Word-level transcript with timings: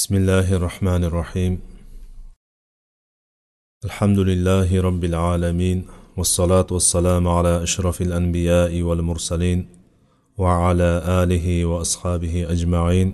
بسم 0.00 0.14
الله 0.16 0.52
الرحمن 0.56 1.04
الرحيم. 1.04 1.60
الحمد 3.84 4.18
لله 4.18 4.80
رب 4.80 5.04
العالمين 5.04 5.78
والصلاة 6.16 6.66
والسلام 6.70 7.28
على 7.28 7.62
أشرف 7.62 8.02
الأنبياء 8.02 8.82
والمرسلين 8.82 9.68
وعلى 10.38 10.90
آله 11.22 11.64
وأصحابه 11.64 12.34
أجمعين. 12.52 13.08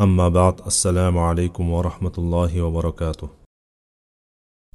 أما 0.00 0.28
بعد 0.28 0.60
السلام 0.66 1.18
عليكم 1.18 1.70
ورحمة 1.70 2.12
الله 2.18 2.62
وبركاته. 2.62 3.28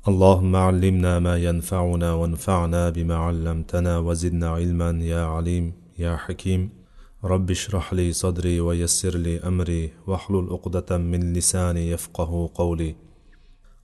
اللهم 0.08 0.56
علمنا 0.56 1.20
ما 1.20 1.38
ينفعنا 1.38 2.14
وانفعنا 2.14 2.90
بما 2.90 3.16
علمتنا 3.16 4.00
وزدنا 4.00 4.50
علما 4.50 4.92
يا 5.04 5.22
عليم 5.26 5.74
يا 6.00 6.16
حكيم. 6.16 6.77
رب 7.24 7.52
اشرح 7.52 7.94
لي 7.94 8.14
صدري 8.14 8.60
ويسر 8.60 9.18
لي 9.18 9.40
أمري 9.40 9.94
واحلل 10.08 10.48
عقدة 10.52 10.98
من 10.98 11.34
لساني 11.34 11.90
يفقه 11.92 12.50
قولي. 12.56 12.96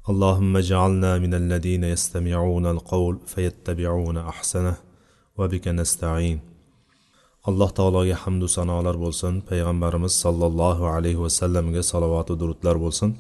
اللهم 0.10 0.58
اجعلنا 0.58 1.18
من 1.18 1.34
الذين 1.34 1.84
يستمعون 1.84 2.66
القول 2.66 3.20
فيتبعون 3.26 4.18
أحسنه 4.18 4.76
وبك 5.38 5.68
نستعين. 5.68 6.40
الله 7.48 7.70
تعالى 7.70 8.16
حمد 8.16 8.46
صنع 8.46 8.82
بولسن 8.82 9.42
پیغمبر 9.50 10.08
صلى 10.08 10.46
الله 10.46 10.88
عليه 10.88 11.16
وسلم 11.16 11.82
صلوات 11.82 12.32
درود 12.32 12.56
بولسن. 12.64 13.14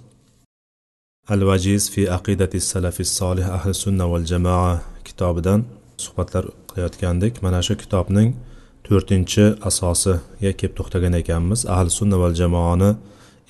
الوجيز 1.31 1.89
في 1.89 2.09
عقيدة 2.09 2.49
السلف 2.55 2.99
الصالح 2.99 3.45
أهل 3.47 3.69
السنة 3.69 4.05
والجماعة 4.05 4.81
كتاب 5.03 5.39
دان 5.39 5.63
صحبت 5.97 6.37
لر 6.37 6.53
قيادة 6.67 6.97
كندك 6.97 7.43
مناشو 7.43 7.75
كتاب 7.75 8.11
نين 8.11 8.52
to'rtinchi 8.87 9.45
asosiga 9.69 10.51
kelib 10.59 10.75
to'xtagan 10.79 11.13
ekanmiz. 11.21 11.59
Ahli 11.75 11.91
sunna 11.99 12.17
val 12.23 12.33
jamoani 12.41 12.89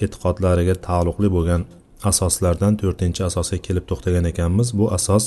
e'tiqodlariga 0.03 0.75
taalluqli 0.87 1.29
bo'lgan 1.35 1.61
asoslardan 2.09 2.73
to'rtinchi 2.81 3.21
asosga 3.29 3.57
kelib 3.67 3.85
to'xtagan 3.89 4.25
ekanmiz. 4.31 4.67
Bu 4.79 4.85
asos 4.97 5.25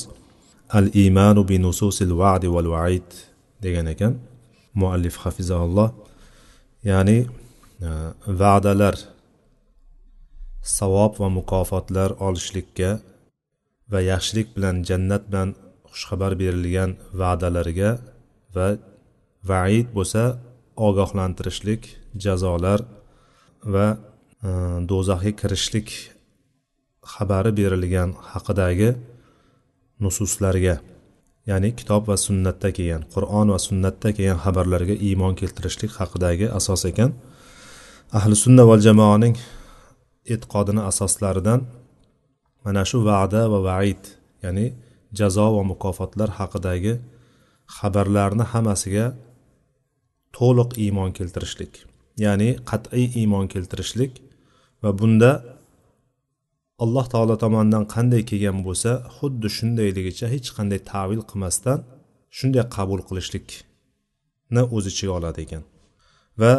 al 0.78 0.86
imanu 1.06 1.42
bi 1.50 1.56
nususil 1.66 2.10
va'di 2.22 2.48
val 2.54 2.68
vaid 2.74 3.08
degan 3.64 3.86
ekan. 3.94 4.12
Muallif 4.80 5.16
hafizahulloh. 5.22 5.88
Ya'ni 6.90 7.18
e, 7.86 7.88
va'dalar 8.40 8.96
savob 10.78 11.12
va 11.20 11.28
mukofotlar 11.38 12.10
olishlikka 12.26 12.90
va 13.92 14.00
yaxshilik 14.10 14.48
bilan 14.56 14.76
jannat 14.88 15.22
bilan 15.30 15.48
xushxabar 15.92 16.32
berilgan 16.42 16.90
va'dalarga 17.20 17.90
va 18.56 18.66
vaid 19.50 19.86
bo'lsa 19.96 20.22
ogohlantirishlik 20.88 21.82
jazolar 22.24 22.80
va 23.74 23.86
e, 24.48 24.50
do'zaxga 24.90 25.32
kirishlik 25.40 25.88
xabari 27.12 27.50
berilgan 27.58 28.10
haqidagi 28.32 28.90
nususlarga 30.04 30.76
ya'ni 31.50 31.70
kitob 31.78 32.02
va 32.10 32.16
sunnatda 32.26 32.68
kelgan 32.76 33.02
qur'on 33.14 33.46
va 33.54 33.58
sunnatda 33.68 34.08
kelgan 34.16 34.38
xabarlarga 34.44 34.94
iymon 35.08 35.34
keltirishlik 35.40 35.92
haqidagi 36.00 36.46
asos 36.58 36.82
ekan. 36.90 37.10
Ahli 38.18 38.34
sunna 38.44 38.62
val 38.70 38.82
jamoaning 38.86 39.36
e'tiqodini 40.32 40.82
asoslaridan 40.90 41.60
mana 42.64 42.82
shu 42.90 42.98
va'da 43.08 43.42
va 43.52 43.58
vaid 43.68 44.02
ya'ni 44.44 44.66
jazo 45.18 45.46
va 45.56 45.62
mukofotlar 45.72 46.30
haqidagi 46.38 46.94
xabarlarni 47.76 48.44
hammasiga 48.52 49.06
to'liq 50.36 50.70
iymon 50.84 51.10
keltirishlik. 51.18 51.72
Ya'ni 52.24 52.50
qat'iy 52.70 53.06
iymon 53.20 53.46
keltirishlik 53.52 54.12
va 54.82 54.90
bunda 55.00 55.30
alloh 56.84 57.06
taolo 57.12 57.34
tomonidan 57.44 57.84
qanday 57.94 58.22
kelgan 58.30 58.58
bo'lsa 58.66 58.90
xuddi 59.16 59.48
shundayligicha 59.56 60.26
hech 60.34 60.48
qanday 60.56 60.80
tavil 60.92 61.20
qilmasdan 61.30 61.78
shunday 62.38 62.64
qabul 62.76 63.00
qilishlikni 63.08 64.62
o'z 64.74 64.84
ichiga 64.92 65.12
oladi 65.18 65.38
ekan. 65.46 65.62
Va 66.40 66.52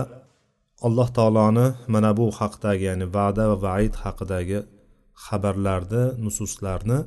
alloh 0.87 1.09
taoloni 1.17 1.67
mana 1.93 2.11
bu 2.19 2.25
haqdagi 2.39 2.83
ya'ni 2.89 3.05
va'da 3.17 3.43
va 3.51 3.57
vaid 3.67 3.93
haqidagi 4.03 4.59
xabarlarni 5.25 6.03
nususlarni 6.25 6.99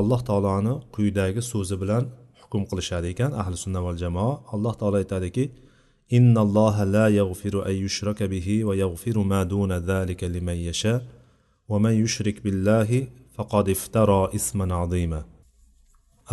alloh 0.00 0.20
taoloni 0.28 0.74
quyidagi 0.94 1.40
so'zi 1.52 1.76
bilan 1.82 2.04
hukm 2.40 2.62
qilishadi 2.70 3.06
ekan 3.14 3.30
ahli 3.40 3.56
sunna 3.64 3.80
val 3.86 3.96
jamoa. 4.04 4.32
Alloh 4.54 4.74
taolo 4.80 4.96
aytadiki 5.02 5.44
إن 6.13 6.37
الله 6.37 6.83
لا 6.83 7.07
يغفر 7.07 7.67
أن 7.69 7.75
يشرك 7.85 8.23
به 8.23 8.65
ويغفر 8.65 9.19
ما 9.19 9.43
دون 9.43 9.71
ذلك 9.71 10.23
لمن 10.23 10.53
يشاء 10.53 11.01
ومن 11.69 11.93
يشرك 12.03 12.43
بالله 12.43 13.07
فقد 13.35 13.69
افترى 13.69 14.29
إثما 14.35 14.75
عظيما 14.75 15.23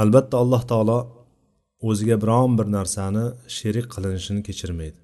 albatta 0.03 0.37
alloh 0.43 0.63
taolo 0.71 0.99
o'ziga 1.89 2.17
biron 2.23 2.59
bir 2.59 2.67
narsani 2.77 3.25
sherik 3.57 3.87
qilinishini 3.95 4.43
kechirmaydi 4.49 4.99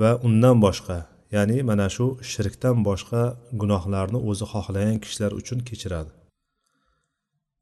va 0.00 0.10
undan 0.28 0.56
boshqa 0.66 0.98
ya'ni 1.36 1.58
mana 1.70 1.88
shu 1.96 2.06
shirkdan 2.32 2.76
boshqa 2.88 3.22
gunohlarni 3.60 4.18
o'zi 4.30 4.46
xohlagan 4.52 4.96
kishilar 5.04 5.32
uchun 5.40 5.58
kechiradi 5.68 6.10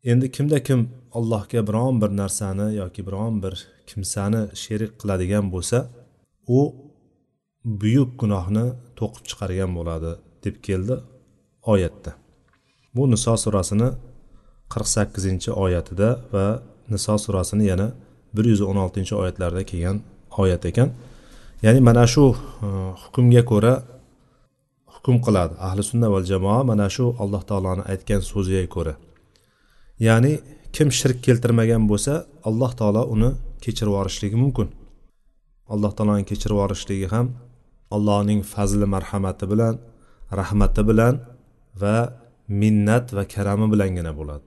Endi 0.03 0.31
kimda 0.31 0.63
kim 0.63 0.89
allohga 1.13 1.67
biron 1.67 2.01
bir 2.01 2.09
narsani 2.21 2.75
yoki 2.75 3.01
biron 3.07 3.43
bir 3.43 3.67
kimsani 3.87 4.41
sherik 4.63 4.91
qiladigan 5.01 5.45
bo'lsa 5.53 5.77
u 6.57 6.59
buyuk 7.81 8.09
gunohni 8.21 8.65
to'qib 8.99 9.23
chiqargan 9.29 9.71
bo'ladi 9.77 10.11
deb 10.43 10.55
keldi 10.67 10.95
oyatda. 11.73 12.11
Bu 12.95 13.03
niso 13.11 13.33
surasini 13.43 13.89
qirq 14.73 14.87
sakkizinchi 14.95 15.51
oyatida 15.63 16.09
va 16.33 16.45
niso 16.93 17.15
surasini 17.25 17.65
yana 17.71 17.87
bir 18.35 18.45
yuz 18.51 18.61
o'n 18.69 18.77
oltinchi 18.83 19.13
oyatlarda 19.21 19.61
kelgan 19.71 19.97
oyat 20.41 20.65
ekan. 20.69 20.89
Ya'ni 21.65 21.79
mana 21.87 22.05
shu 22.13 22.23
e, 22.65 22.67
hukmga 23.03 23.43
ko'ra 23.51 23.73
hukm 24.93 25.15
qiladi. 25.25 25.53
Ahli 25.67 25.83
sunna 25.89 26.07
va 26.13 26.19
jamoa 26.31 26.59
mana 26.71 26.87
shu 26.95 27.05
alloh 27.23 27.41
taoloni 27.49 27.83
aytgan 27.91 28.21
so'ziga 28.31 28.65
ko'ra. 28.75 28.93
Ya'ni 30.07 30.33
kim 30.75 30.87
shirk 30.99 31.17
keltirmagan 31.25 31.83
bo'lsa 31.91 32.13
alloh 32.49 32.71
taolo 32.79 33.03
uni 33.15 33.29
kechirib 33.63 33.93
yuborishligi 33.93 34.37
mumkin. 34.43 34.67
Alloh 35.73 35.91
taoloning 35.97 36.27
kechirib 36.31 36.57
yuborishligi 36.57 37.07
ham 37.13 37.27
allohning 37.95 38.41
fazli 38.53 38.85
marhamati 38.95 39.45
bilan 39.51 39.75
rahmati 40.39 40.81
bilan 40.89 41.13
va 41.81 41.97
minnat 42.61 43.05
va 43.15 43.23
karami 43.33 43.67
bilangina 43.73 44.11
bo'ladi. 44.19 44.45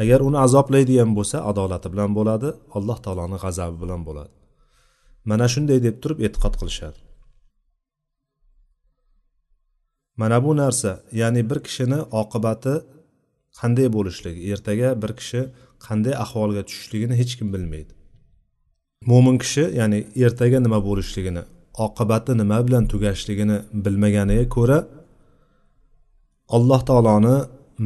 Agar 0.00 0.20
uni 0.28 0.38
azoblaydigan 0.46 1.10
bo'lsa 1.18 1.36
adolati 1.50 1.88
bilan 1.92 2.10
bo'ladi 2.18 2.48
alloh 2.76 2.98
taoloni 3.04 3.36
g'azabi 3.44 3.76
bilan 3.82 4.00
bo'ladi. 4.08 4.32
Mana 5.30 5.46
shunday 5.52 5.78
deb 5.86 5.96
turib 6.02 6.18
e'tiqod 6.26 6.54
qilishadi. 6.60 6.98
Mana 10.20 10.38
bu 10.44 10.52
narsa 10.62 10.92
ya'ni 11.20 11.42
bir 11.50 11.58
kishini 11.66 11.98
oqibati 12.22 12.74
qanday 13.60 13.88
bo'lishligi 13.96 14.40
ertaga 14.54 14.88
bir 15.02 15.12
kishi 15.20 15.40
qanday 15.86 16.14
ahvolga 16.24 16.62
tushishligini 16.68 17.14
hech 17.20 17.32
kim 17.38 17.48
bilmaydi. 17.54 17.92
Mo'min 19.10 19.36
kishi 19.42 19.64
ya'ni 19.80 19.98
ertaga 20.26 20.58
nima 20.66 20.78
bo'lishligini 20.88 21.42
oqibati 21.84 22.32
nima 22.40 22.58
bilan 22.66 22.84
tugashligini 22.92 23.56
bilmaganiga 23.84 24.46
ko'ra 24.56 24.78
alloh 26.56 26.80
taoloni 26.90 27.36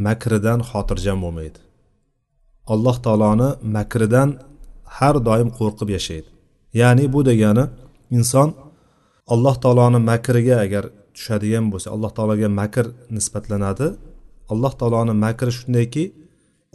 makridan 0.07 0.61
xotirjam 0.71 1.19
bo'lmaydi. 1.25 1.59
Alloh 2.73 2.97
taoloni 3.07 3.49
makridan 3.77 4.29
har 4.99 5.17
doim 5.29 5.49
qo'rqib 5.59 5.89
yashaydi. 5.97 6.29
Ya'ni 6.81 7.05
bu 7.15 7.21
degani 7.31 7.65
inson 8.19 8.49
alloh 9.35 9.55
taoloni 9.65 10.01
makriga 10.11 10.57
agar 10.65 10.85
tushadigan 11.17 11.65
bo'lsa 11.73 11.89
alloh 11.95 12.11
taologa 12.17 12.49
makr 12.61 12.87
nisbatlanadi 13.17 13.87
alloh 14.53 14.73
taoloni 14.81 15.15
makri 15.25 15.53
shundayki 15.59 16.05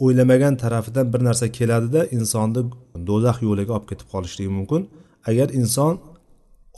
o'ylamagan 0.04 0.54
tarafidan 0.62 1.06
bir 1.12 1.20
narsa 1.28 1.46
keladida 1.58 2.00
insonni 2.16 2.62
do'zax 3.08 3.36
yo'liga 3.46 3.72
olib 3.76 3.86
ketib 3.90 4.08
qolishligi 4.14 4.52
mumkin. 4.58 4.80
Agar 5.30 5.48
inson 5.60 5.94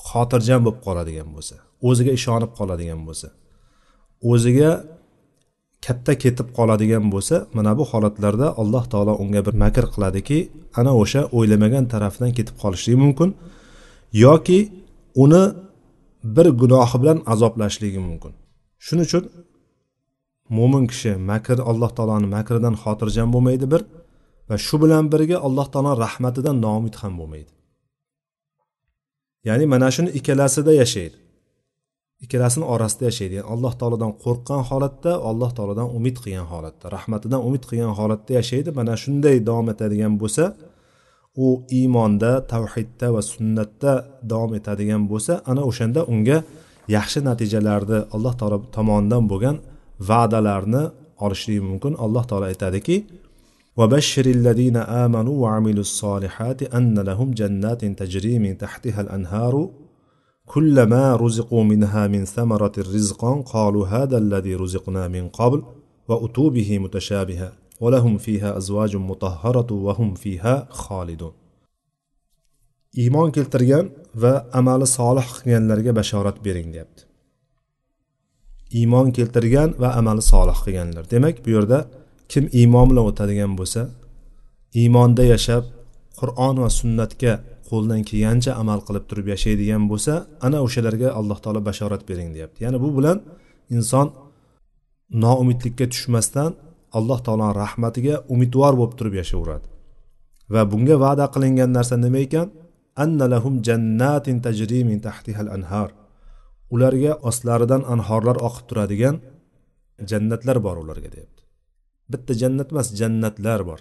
xotirjam 0.09 0.61
bo'lib 0.67 0.81
qoladigan 0.87 1.29
bo'lsa 1.35 1.57
o'ziga 1.89 2.13
ishonib 2.19 2.53
qoladigan 2.59 3.01
bo'lsa 3.09 3.29
o'ziga 4.33 4.71
katta 5.87 6.13
ketib 6.25 6.49
qoladigan 6.59 7.05
bo'lsa 7.15 7.37
mana 7.57 7.73
bu 7.79 7.85
holatlarda 7.93 8.47
alloh 8.63 8.85
taolo 8.93 9.15
unga 9.23 9.41
bir 9.47 9.55
makr 9.65 9.85
qiladiki 9.95 10.39
ana 10.81 10.93
o'sha 11.03 11.21
o'ylamagan 11.37 11.85
tarafdan 11.93 12.31
ketib 12.39 12.57
qolishligi 12.63 12.99
mumkin 13.05 13.29
yoki 14.25 14.59
uni 15.25 15.45
bir 16.37 16.47
gunohi 16.61 16.97
bilan 17.03 17.19
azoblashligi 17.33 18.01
mumkin. 18.09 18.33
Shuning 18.87 19.07
uchun 19.09 19.25
mo'min 20.57 20.85
kishi 20.93 21.13
makr 21.31 21.59
alloh 21.71 21.91
taoloni 21.97 22.29
makridan 22.37 22.75
xotirjam 22.83 23.29
bo'lmaydi 23.35 23.67
bir 23.73 23.83
va 24.49 24.57
shu 24.67 24.77
bilan 24.83 25.05
birga 25.13 25.37
alloh 25.47 25.67
taolo 25.75 25.93
rahmatidan 26.05 26.57
noumid 26.65 26.95
ham 27.03 27.13
bo'lmaydi. 27.21 27.53
Ya'ni 29.49 29.65
mana 29.73 29.89
shuni 29.97 30.11
ikkalasida 30.19 30.73
yashaydi. 30.83 31.17
Ikkalasini 32.25 32.65
orasida 32.75 33.05
yashaydi. 33.11 33.35
Ya'ni 33.39 33.49
alloh 33.55 33.73
taolodan 33.81 34.13
qo'rqqan 34.25 34.61
holatda 34.69 35.13
alloh 35.31 35.51
taolodan 35.57 35.89
umid 35.99 36.17
qilgan 36.23 36.47
holatda 36.53 36.87
rahmatidan 36.97 37.41
umid 37.49 37.63
qilgan 37.69 37.93
holatda 37.99 38.33
yashaydi. 38.41 38.69
Mana 38.79 38.95
shunday 39.03 39.37
davom 39.49 39.67
etadigan 39.75 40.15
bo'lsa 40.23 40.45
u 41.45 41.47
iymonda 41.79 42.33
tavhidda 42.53 43.07
va 43.15 43.23
sunnatda 43.33 43.93
davom 44.33 44.53
etadigan 44.59 45.03
bo'lsa 45.11 45.33
ana 45.51 45.63
o'shanda 45.71 46.01
unga 46.13 46.39
yaxshi 46.97 47.21
natijalarni 47.29 47.99
alloh 48.15 48.35
taolo 48.41 48.59
tomonidan 48.77 49.25
bo'lgan 49.33 49.57
va'dalarni 50.09 50.83
olishligi 51.25 51.63
mumkin. 51.71 51.93
Alloh 52.05 52.25
taolo 52.31 52.47
aytadiki 52.53 52.97
وبشر 53.77 54.27
الذين 54.39 54.77
آمنوا 55.05 55.37
وعملوا 55.43 55.81
الصالحات 55.81 56.61
أن 56.63 56.99
لهم 57.09 57.29
جنات 57.41 57.85
تجري 57.85 58.39
من 58.39 58.59
تحتها 58.59 59.01
الأنهار 59.01 59.55
كلما 60.47 61.17
رزقوا 61.17 61.65
منها 61.65 62.07
من 62.07 62.25
ثمرة 62.25 62.73
رزقا 62.79 63.33
قالوا 63.55 63.87
هذا 63.87 64.19
الذي 64.19 64.55
رزقنا 64.55 65.09
من 65.09 65.29
قبل 65.29 65.63
وأتوا 66.09 66.51
به 66.51 66.79
متشابها 66.79 67.53
ولهم 67.81 68.19
فيها 68.19 68.57
أزواج 68.57 68.97
مطهرة 68.97 69.71
وهم 69.73 70.15
فيها 70.15 70.69
خالدون 70.71 71.33
iymon 73.03 73.31
keltirgan 73.37 73.87
va 74.23 74.35
amali 74.59 74.87
solih 74.87 75.27
qilganlarga 75.37 75.93
bashorat 75.99 76.37
bering 76.47 76.69
deyapti. 76.75 77.03
Iymon 78.81 79.07
keltirgan 79.17 79.71
va 79.83 79.89
amali 80.01 80.23
solih 80.33 80.59
qilganlar. 80.65 81.05
Demak 81.15 81.37
bu 81.45 81.51
yerda 81.57 81.79
kim 82.33 82.45
iymon 82.61 82.87
bilan 82.91 83.05
o'tadigan 83.11 83.53
bo'lsa 83.61 83.83
iymonda 84.81 85.25
yashab 85.35 85.65
qur'on 86.21 86.57
va 86.63 86.71
sunnatga 86.81 87.33
qo'ldan 87.71 88.01
kelgancha 88.09 88.53
amal 88.63 88.81
qilib 88.87 89.05
turib 89.11 89.27
yashaydigan 89.35 89.83
bo'lsa 89.91 90.13
ana 90.47 90.59
o'shalarga 90.67 91.09
alloh 91.19 91.39
taolo 91.45 91.61
bashorat 91.69 92.03
bering 92.09 92.31
deyapti. 92.37 92.59
Ya'ni 92.65 92.79
bu 92.85 92.89
bilan 92.99 93.19
inson 93.77 94.07
noumidlikka 95.23 95.87
tushmasdan 95.93 96.51
alloh 96.99 97.19
taoloni 97.27 97.55
rahmatiga 97.63 98.15
umidvor 98.35 98.73
bo'lib 98.81 98.95
turib 98.99 99.15
yashayveradi. 99.21 99.67
Va 100.55 100.63
bunga 100.73 100.97
va'da 101.05 101.25
qilingan 101.35 101.71
narsa 101.77 101.97
nima 102.05 102.21
ekan? 102.27 102.49
Anna 103.05 103.27
lahum 103.35 103.55
jannatin 103.67 104.37
tajri 104.45 104.81
min 104.91 104.99
tahtihal 105.07 105.51
anhar. 105.57 105.89
Ularga 106.75 107.13
ostlaridan 107.29 107.83
anhorlar 107.95 108.37
oqib 108.49 108.65
turadigan 108.71 109.17
jannatlar 110.11 110.59
bor 110.67 110.77
ularga 110.85 111.09
deyapti. 111.15 111.43
Bitta 112.13 112.33
jannat 112.43 112.69
emas 112.73 112.89
jannatlar 113.01 113.61
bor. 113.69 113.81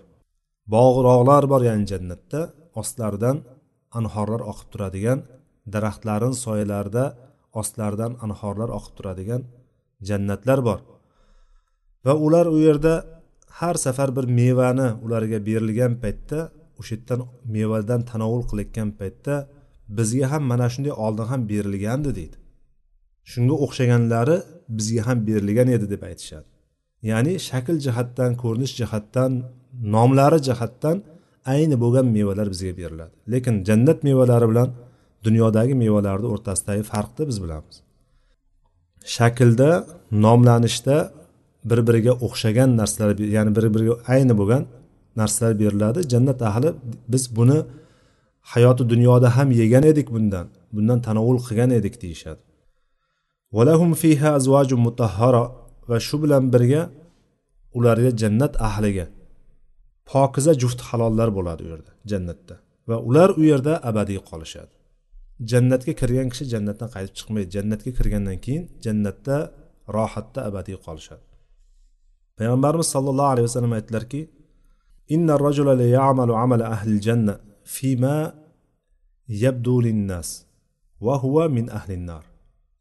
Bog'roqlar 0.73 1.43
bor 1.51 1.61
ya'ni 1.69 1.85
jannatda 1.91 2.41
ostlaridan 2.81 3.37
anhorlar 3.99 4.41
oqib 4.51 4.67
turadigan 4.73 5.19
daraxtlarin 5.73 6.33
soyalarida 6.43 7.05
ostlaridan 7.61 8.11
anhorlar 8.25 8.69
oqib 8.77 8.93
turadigan 8.97 9.41
jannatlar 10.09 10.59
bor. 10.67 10.79
Va 12.05 12.13
ular 12.25 12.45
u 12.55 12.57
yerda 12.67 12.93
har 13.59 13.75
safar 13.85 14.09
bir 14.17 14.25
mevani 14.39 14.87
ularga 15.05 15.39
berilgan 15.47 15.93
paytda 16.03 16.39
o'sha 16.79 16.93
yerdan 16.95 17.21
mevadan 17.55 18.01
tanovul 18.11 18.43
qilayotgan 18.49 18.89
paytda 18.99 19.35
bizga 19.97 20.25
ham 20.31 20.43
mana 20.51 20.67
shunday 20.73 20.93
oldin 21.05 21.27
ham 21.31 21.41
berilgandi 21.51 22.11
deydi. 22.19 22.37
Shunga 23.31 23.55
o'xshaganlari 23.65 24.37
bizga 24.77 25.01
ham 25.07 25.17
berilgan 25.27 25.67
edi 25.75 25.85
deb 25.93 26.01
aytishadi. 26.09 26.47
Ya'ni 27.11 27.33
shakl 27.49 27.75
jihatdan 27.85 28.31
ko'rinish 28.43 28.73
jihatdan 28.79 29.31
nomlari 29.95 30.39
jihatdan 30.47 30.97
ayni 31.53 31.75
bo'lgan 31.83 32.05
mevalar 32.17 32.47
bizga 32.53 32.73
beriladi. 32.79 33.15
Lekin 33.33 33.55
jannat 33.67 33.99
mevalari 34.07 34.47
bilan 34.51 34.69
dunyodagi 35.25 35.73
mevalarni 35.83 36.27
o'rtasidagi 36.33 36.83
farqni 36.91 37.23
biz 37.29 37.37
bilamiz. 37.43 37.75
Shaklda 39.15 39.69
nomlanishda 40.25 40.97
bir 41.69 41.79
biriga 41.87 42.13
o'xshagan 42.25 42.69
narsalar 42.79 43.17
ya'ni 43.37 43.51
bir 43.57 43.65
biriga 43.75 43.95
ayni 44.13 44.33
bo'lgan 44.39 44.63
narsalar 45.19 45.53
beriladi. 45.61 45.99
Jannat 46.13 46.39
ahli 46.49 46.69
biz 47.13 47.23
buni 47.37 47.59
hayoti 48.53 48.83
dunyoda 48.93 49.27
ham 49.37 49.49
yegan 49.61 49.83
edik 49.91 50.07
bundan. 50.15 50.47
Bundan 50.75 50.99
tanovul 51.07 51.37
qilgan 51.47 51.69
edik 51.79 51.95
deyishadi. 52.03 52.41
Valahum 53.55 53.91
fiha 54.01 54.29
azvajun 54.39 54.79
mutahhara 54.87 55.43
va 55.89 55.97
shu 56.07 56.15
bilan 56.23 56.43
birga 56.53 56.81
ularga 57.77 58.11
jannat 58.21 58.53
ahliga 58.69 59.05
pokiza 60.11 60.53
juft 60.61 60.79
halollar 60.89 61.29
bo'ladi 61.37 61.61
u 61.65 61.69
yerda 61.73 61.91
jannatda. 62.11 62.55
Va 62.89 62.97
ular 63.09 63.29
u 63.39 63.43
yerda 63.51 63.73
abadiy 63.89 64.19
qolishadi. 64.29 64.73
Jannatga 65.51 65.93
kirgan 66.01 66.27
kishi 66.31 66.45
jannatdan 66.53 66.89
qaytib 66.95 67.13
chiqmaydi. 67.19 67.49
Jannatga 67.55 67.91
kirgandan 67.97 68.37
keyin 68.45 68.63
jannatda 68.85 69.35
rohatda 69.95 70.39
abadiy 70.49 70.77
qolishadi. 70.85 71.25
Payg'ambarimiz 72.37 72.87
sollallohu 72.95 73.31
alayhi 73.33 73.47
vasallam 73.49 73.73
aytdilarki 73.79 74.21
inna 75.15 75.33
rajula 75.45 75.73
la 75.81 75.87
ya'malu 75.97 76.33
amala 76.43 76.65
ahli 76.75 76.93
janna 77.07 77.35
fima 77.75 78.17
yabdu 79.43 79.75
linnas 79.85 80.29
va 81.05 81.15
huwa 81.23 81.43
min 81.55 81.65
ahli 81.77 81.95
nar 82.09 82.23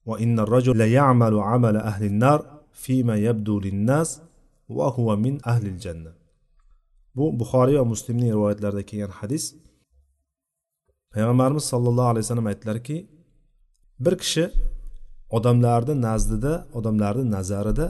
وإن 0.07 0.39
الرجل 0.45 0.77
ليعمل 0.77 1.35
عمل 1.39 1.77
أهل 1.77 2.03
النار 2.05 2.39
فيما 2.73 3.17
يبدو 3.17 3.61
للناس 3.61 4.23
وهو 4.69 5.17
من 5.17 5.35
أهل 5.47 5.67
الجنة 5.67 6.13
bu 7.17 7.41
buxoriy 7.41 7.77
va 7.81 7.85
muslimning 7.85 8.31
rivoyatlarida 8.33 8.83
kelgan 8.91 9.13
hadis. 9.21 9.45
Payg'ambarimiz 11.13 11.65
sollallohu 11.73 12.09
alayhi 12.13 12.25
vasallam 12.25 12.47
aytdilarki 12.53 12.97
bir 14.05 14.15
kishi 14.23 14.45
odamlarni 15.37 15.95
nazdida 16.07 16.53
odamlarni 16.79 17.25
nazarida 17.37 17.87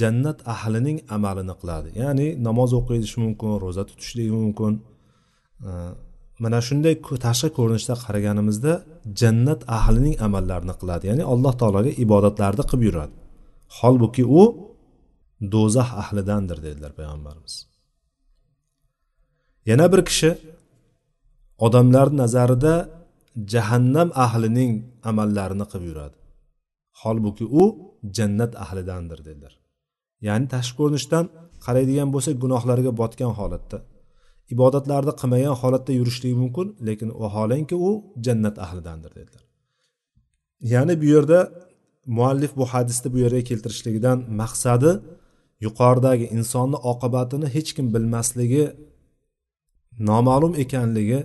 jannat 0.00 0.38
ahlining 0.54 0.98
amalini 1.16 1.54
qiladi. 1.60 1.88
Ya'ni 2.02 2.26
namoz 2.46 2.70
o'qishi 2.78 3.16
mumkin 3.24 3.50
ro'za 3.64 3.82
tutishligi 3.90 4.32
mumkin 4.42 4.72
mana 6.42 6.58
shunday 6.68 6.94
tashqi 7.26 7.48
ko'rinishda 7.58 7.94
qaraganimizda 8.04 8.72
jannat 9.20 9.60
ahlining 9.78 10.14
amallarini 10.26 10.74
qiladi. 10.80 11.04
Ya'ni 11.10 11.24
alloh 11.32 11.52
taologa 11.60 11.90
ibodatlarni 12.04 12.64
qilib 12.70 12.82
yuradi. 12.88 13.14
Holbuki 13.78 14.24
u 14.40 14.42
do'zax 15.54 15.90
ahlidandir 16.02 16.58
dedilar 16.66 16.92
payg'ambarimiz. 16.98 17.54
Yana 19.70 19.86
bir 19.92 20.00
kishi 20.08 20.30
odamlar 21.66 22.06
nazarida 22.22 22.74
jahannam 23.52 24.08
ahlining 24.24 24.72
amallarini 25.10 25.66
qilib 25.72 25.86
yuradi. 25.90 26.16
Holbuki 27.02 27.44
u 27.62 27.64
jannat 28.16 28.52
ahlidandir 28.64 29.20
dedilar. 29.28 29.54
Ya'ni 30.26 30.46
tashqi 30.54 30.74
ko'rinishdan 30.80 31.24
qaraydigan 31.64 32.08
bo'lsak 32.14 32.34
gunohlarga 32.44 32.90
botgan 33.00 33.32
holatda. 33.38 33.78
Ibodatlarni 34.54 35.12
qilmagan 35.20 35.54
holatda 35.62 35.92
yurishligi 36.00 36.36
mumkin 36.42 36.66
lekin 36.88 37.08
vaholanki 37.22 37.76
u 37.88 37.90
jannat 38.26 38.56
ahlidandir 38.64 39.12
dedilar. 39.18 39.42
Ya'ni 40.72 40.94
bu 41.02 41.06
yerda 41.14 41.38
muallif 42.18 42.52
bu 42.60 42.64
hadisni 42.72 43.08
bu 43.14 43.18
yerga 43.24 43.42
keltirishligidan 43.50 44.18
maqsadi 44.40 44.92
yuqoridagi 45.66 46.26
insonni 46.38 46.78
oqibatini 46.92 47.46
hech 47.56 47.70
kim 47.76 47.86
bilmasligi 47.94 48.64
noma'lum 50.10 50.54
ekanligi 50.64 51.20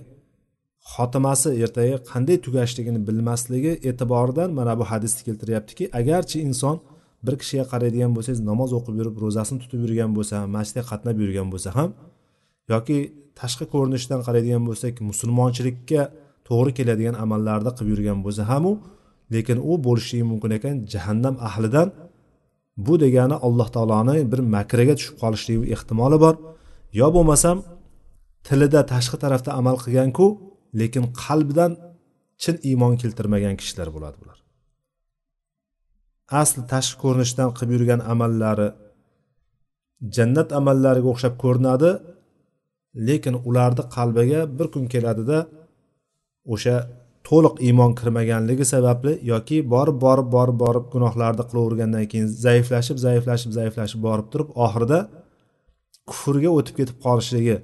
xotimasi 0.94 1.50
ertaga 1.63 1.98
qanday 2.12 2.38
tugashligini 2.46 3.00
bilmasligi 3.08 3.72
e'tiboridan 3.89 4.50
mana 4.60 4.74
bu 4.79 4.84
hadisni 4.91 5.22
keltiryaptiki 5.27 5.84
agarchi 6.00 6.38
inson 6.48 6.77
bir 7.25 7.36
kishiga 7.41 7.65
qaraydigan 7.72 8.12
bo'lsangiz 8.15 8.41
namoz 8.51 8.70
o'qib 8.77 8.96
yurib 9.00 9.15
ro'zasini 9.24 9.60
tutib 9.63 9.79
yurgan 9.86 10.12
bo'lsa 10.17 10.34
ham 10.41 10.50
masjidga 10.58 10.84
qatnab 10.91 11.17
yurgan 11.24 11.48
bo'lsa 11.53 11.70
ham 11.77 11.89
yoki 12.74 12.98
tashqi 13.40 13.66
ko'rinishdan 13.74 14.20
qaraydigan 14.28 14.64
bo'lsak 14.70 14.94
musulmonchilikka 15.10 16.02
to'g'ri 16.48 16.72
keladigan 16.78 17.16
amallarni 17.24 17.72
qilib 17.78 17.90
yurgan 17.94 18.20
bo'lsa 18.26 18.44
ham 18.52 18.64
u 18.72 18.74
lekin 19.34 19.58
u 19.70 19.72
bo'lishligi 19.86 20.26
mumkin 20.32 20.52
ekan 20.58 20.76
jahannam 20.94 21.36
ahlidan. 21.48 21.88
Bu 22.86 22.94
degani 23.04 23.36
alloh 23.48 23.68
taoloni 23.76 24.18
bir 24.32 24.40
makriga 24.56 24.96
tushib 25.00 25.16
qolishligi 25.24 25.66
ehtimoli 25.76 26.18
bor. 26.24 26.36
Yo 27.00 27.08
bo'lmasam 27.16 27.58
tilida 28.48 28.82
tashqi 28.94 29.18
tarafda 29.24 29.52
amal 29.60 29.76
qilganku 29.84 30.28
lekin 30.80 31.04
qalbidan 31.24 31.72
chin 32.42 32.56
iymon 32.70 32.94
keltirmagan 33.02 33.56
kishilar 33.60 33.88
bo'ladi 33.96 34.18
bular. 34.22 34.38
Asli 36.42 36.62
tashqi 36.74 36.96
ko'rinishdan 37.04 37.50
qilib 37.56 37.72
yurgan 37.76 38.02
amallari 38.14 38.70
jannat 40.16 40.50
amallariga 40.60 41.08
o'xshab 41.14 41.34
ko'rinadi 41.44 41.90
lekin 43.08 43.36
ularni 43.50 43.84
qalbiga 43.96 44.42
bir 44.58 44.68
kun 44.74 44.86
keladida 44.94 45.38
o'sha 46.54 46.75
to'liq 47.28 47.56
iymon 47.68 47.92
kirmaganligi 48.00 48.66
sababli 48.74 49.14
yoki 49.32 49.58
borib 49.74 49.98
borib 50.06 50.28
borib 50.36 50.58
borib 50.64 50.86
gunohlarni 50.94 51.44
qilavergandan 51.50 52.06
keyin 52.12 52.28
zaiflashib 52.46 52.98
zaiflashib 53.06 53.52
zaiflashib 53.60 54.02
borib 54.08 54.28
turib 54.34 54.50
oxirida 54.66 55.00
kufrga 56.10 56.50
o'tib 56.58 56.75
ketib 56.80 56.98
qolishligi 57.06 57.58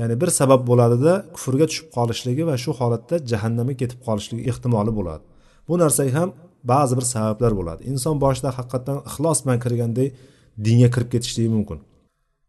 ya'ni 0.00 0.14
bir 0.22 0.30
sabab 0.40 0.62
bo'ladida 0.70 1.12
kufrga 1.34 1.66
tushib 1.70 1.88
qolishligi 1.96 2.42
va 2.50 2.56
shu 2.64 2.70
holatda 2.80 3.16
jahannamga 3.30 3.74
ketib 3.82 4.00
qolishligi 4.06 4.42
ehtimoli 4.50 4.92
bo'ladi. 4.98 5.22
Bu 5.68 5.74
narsaga 5.82 6.12
ham 6.18 6.30
ba'zi 6.72 6.94
bir 6.98 7.06
sabablar 7.14 7.52
bo'ladi. 7.60 7.80
Inson 7.92 8.16
boshida 8.24 8.50
haqiqatdan 8.58 8.98
ixlos 9.08 9.38
bilan 9.44 9.58
kirganday 9.64 10.08
dinga 10.66 10.88
kirib 10.94 11.08
ketishligi 11.14 11.50
mumkin. 11.56 11.78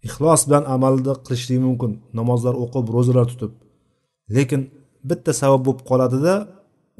Ixlos 0.08 0.42
bilan 0.48 0.64
amalni 0.76 1.14
qilishligi 1.26 1.62
mumkin. 1.68 1.92
Namozlar 2.20 2.56
o'qib 2.64 2.86
ro'zalar 2.96 3.26
tutib. 3.32 3.52
Lekin 4.36 4.62
bitta 5.10 5.32
sabab 5.42 5.62
bo'lib 5.68 5.82
qoladida 5.90 6.34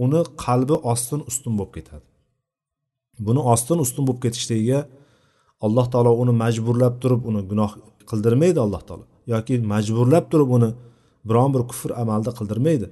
uni 0.04 0.22
qalbi 0.44 0.76
ostin 0.92 1.22
ustun 1.30 1.54
bo'lib 1.60 1.74
ketadi. 1.78 2.06
Buni 3.28 3.42
ostin 3.54 3.78
ustun 3.86 4.04
bo'lib 4.08 4.22
ketishligiga 4.26 4.80
alloh 5.66 5.86
taolo 5.94 6.12
uni 6.22 6.34
majburlab 6.44 6.96
turib 7.02 7.22
uni 7.30 7.42
gunoh 7.52 7.72
qildirmaydi 8.10 8.60
alloh 8.66 8.82
taolo. 8.88 9.06
Yoki 9.34 9.54
majburlab 9.74 10.26
turib 10.32 10.50
uni 10.58 10.70
biron 11.30 11.50
bir 11.56 11.64
kufr 11.72 11.90
amalda 12.04 12.32
qildirmaydi. 12.40 12.88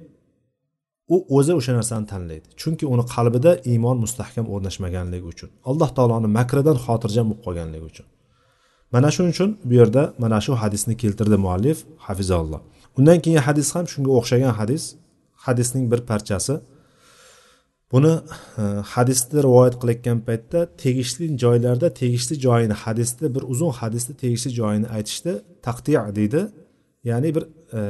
U 1.14 1.16
o'zi 1.36 1.52
o'sha 1.58 1.72
narsani 1.78 2.06
tanlaydi. 2.12 2.46
Chunki 2.60 2.84
uni 2.94 3.04
qalbida 3.14 3.52
iymon 3.72 3.96
mustahkam 4.04 4.46
o'rnashmaganligi 4.54 5.26
uchun 5.32 5.50
alloh 5.70 5.90
taoloni 5.96 6.28
makridan 6.38 6.76
xotirjam 6.84 7.26
bo'lib 7.28 7.42
qolganligi 7.46 7.86
uchun. 7.92 8.06
Mana 8.96 9.08
shuning 9.14 9.32
uchun 9.36 9.50
bu 9.68 9.74
yerda 9.80 10.02
mana 10.22 10.38
shu 10.44 10.52
hadisni 10.62 10.94
keltirdi 11.02 11.36
muallif 11.44 11.78
hafizalloh 12.06 12.60
undan 12.98 13.20
keyin 13.20 13.38
hadis 13.38 13.74
ham 13.74 13.84
shunga 13.92 14.10
o'xshagan 14.18 14.52
hadis. 14.60 14.94
Hadisning 15.46 15.92
bir 15.92 16.00
parchasi. 16.10 16.60
Buni 17.92 18.14
e, 18.58 18.62
hadisni 18.94 19.42
rivoyat 19.46 19.74
qilayotgan 19.80 20.18
paytda 20.28 20.60
tegishli 20.82 21.26
joylarda 21.42 21.88
tegishli 22.00 22.36
joyini 22.46 22.76
hadisni 22.84 23.34
bir 23.34 23.42
uzun 23.52 23.70
hadisni 23.80 24.14
tegishli 24.22 24.50
joyini 24.60 24.88
aytishdi 24.96 25.32
taqtiya 25.66 26.16
deydi. 26.18 26.40
Ya'ni 27.04 27.34
bir 27.36 27.44
e, 27.78 27.80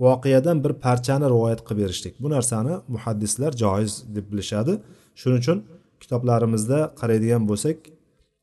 voqeadan 0.00 0.64
bir 0.64 0.72
parchani 0.84 1.26
rivoyat 1.34 1.60
qilib 1.66 1.80
berishlik. 1.82 2.14
Bu 2.22 2.30
narsani 2.30 2.74
muhaddislar 2.94 3.52
joiz 3.62 3.92
deb 4.16 4.26
bilishadi. 4.32 4.72
Shuning 5.20 5.40
uchun 5.42 5.58
kitoblarimizda 6.02 6.78
qaraydigan 7.00 7.42
bo'lsak 7.50 7.76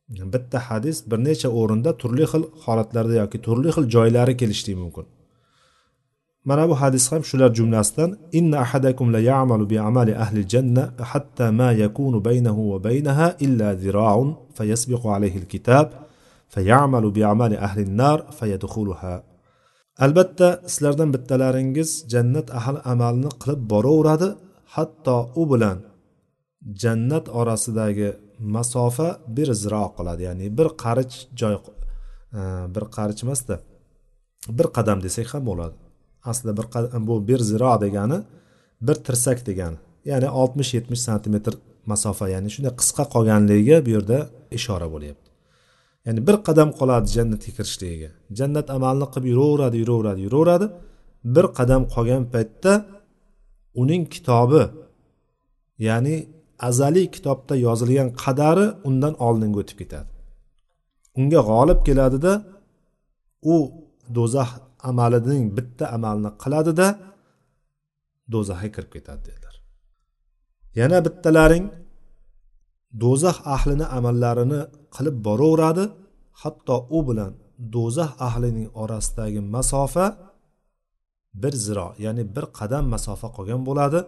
bitta 0.09 0.59
hadis 0.59 0.97
bir 1.11 1.19
necha 1.27 1.49
o'rinda 1.59 1.91
turli 2.01 2.25
xil 2.31 2.43
holatlarda 2.63 3.15
yoki 3.21 3.37
turli 3.45 3.69
xil 3.75 3.85
joylari 3.95 4.33
kelishligi 4.41 4.79
mumkin. 4.83 5.05
Mana 6.49 6.69
bu 6.69 6.75
hadis 6.81 7.11
ham 7.11 7.21
shular 7.29 7.49
jumlasidan 7.57 8.09
inna 8.39 8.57
ahadakum 8.65 9.07
la 9.15 9.19
ya'malu 9.31 9.65
bi 9.71 9.77
amali 9.89 10.13
ahli 10.23 10.47
janna 10.53 10.83
hatta 11.11 11.45
ma 11.59 11.69
yakunu 11.83 12.17
baynahu 12.27 12.61
va 12.71 12.77
baynaha 12.87 13.27
illa 13.45 13.69
zira'un 13.83 14.29
fayasbiqu 14.57 15.07
alayhi 15.15 15.37
alkitab 15.43 15.87
fayamalu 16.53 17.09
bi 17.17 17.21
amali 17.33 17.55
ahli 17.67 17.83
nar 18.01 18.19
fayadkhuluha. 18.39 19.15
Albatta 20.05 20.47
sizlardan 20.73 21.09
bittalaringiz 21.15 21.89
jannat 22.13 22.47
ahli 22.59 22.79
amalini 22.93 23.29
qilib 23.41 23.61
boraveradi 23.71 24.29
hatto 24.75 25.17
u 25.41 25.43
bilan 25.51 25.77
jannat 26.81 27.25
orasidagi 27.39 28.09
masofa 28.39 29.19
bir 29.27 29.53
ziro 29.53 29.93
qiladi. 29.97 30.23
Ya'ni 30.23 30.57
bir 30.57 30.67
qarich 30.83 31.15
joy 31.39 31.53
e, 31.53 31.59
bir 32.75 32.83
qarich 32.95 33.23
emasda 33.23 33.59
bir 34.57 34.67
qadam 34.77 35.01
desak 35.05 35.27
ham 35.33 35.45
bo'ladi. 35.49 35.75
Aslida 36.23 36.53
bir 36.57 36.65
bu 37.07 37.27
bir 37.27 37.39
ziro 37.39 37.81
degani 37.81 38.19
bir 38.81 38.95
tirsak 38.95 39.45
degani. 39.47 39.77
Ya'ni 40.05 40.29
oltmish 40.29 40.73
yetmish 40.73 41.01
santimetr 41.07 41.53
masofa 41.85 42.29
ya'ni 42.29 42.49
shunday 42.53 42.73
qisqa 42.81 43.03
qolganligiga 43.13 43.77
bu 43.85 43.89
yerda 43.95 44.17
ishora 44.57 44.87
bo'lyapti. 44.93 45.27
Ya'ni 46.05 46.19
bir 46.27 46.35
qadam 46.47 46.69
qoladi 46.79 47.07
jannatga 47.15 47.51
kirishligiga. 47.57 48.09
Jannat 48.39 48.67
amalini 48.77 49.07
qilib 49.13 49.27
yuraveradi 49.33 49.77
yuraveradi 49.83 50.21
yuraveradi. 50.27 50.67
Bir 51.35 51.45
qadam 51.57 51.83
qolgan 51.93 52.23
paytda 52.33 52.73
uning 53.81 54.03
kitobi 54.13 54.63
ya'ni 55.87 56.15
azaliy 56.67 57.07
kitobda 57.15 57.55
yozilgan 57.67 58.09
qadari 58.23 58.65
undan 58.89 59.13
oldinga 59.27 59.59
o'tib 59.63 59.77
ketadi. 59.81 60.09
Unga 61.19 61.41
g'olib 61.49 61.79
keladida 61.87 62.33
u 63.53 63.55
do'zax 64.17 64.49
amalining 64.89 65.45
bitta 65.57 65.85
amalini 65.95 66.31
qiladida 66.43 66.87
do'zaxga 68.33 68.69
kirib 68.75 68.91
ketadi 68.95 69.21
dedilar. 69.27 69.55
Yana 70.79 70.97
bittalaring 71.05 71.65
do'zax 73.03 73.37
ahlini 73.55 73.85
amallarini 73.97 74.61
qilib 74.95 75.15
boraveradi 75.27 75.85
hatto 76.41 76.75
u 76.97 76.99
bilan 77.07 77.31
do'zax 77.75 78.11
ahlining 78.27 78.67
orasidagi 78.81 79.41
masofa 79.55 80.05
bir 81.41 81.53
ziro 81.65 81.87
ya'ni 82.05 82.23
bir 82.35 82.45
qadam 82.59 82.85
masofa 82.93 83.27
qolgan 83.35 83.61
bo'ladi 83.69 83.99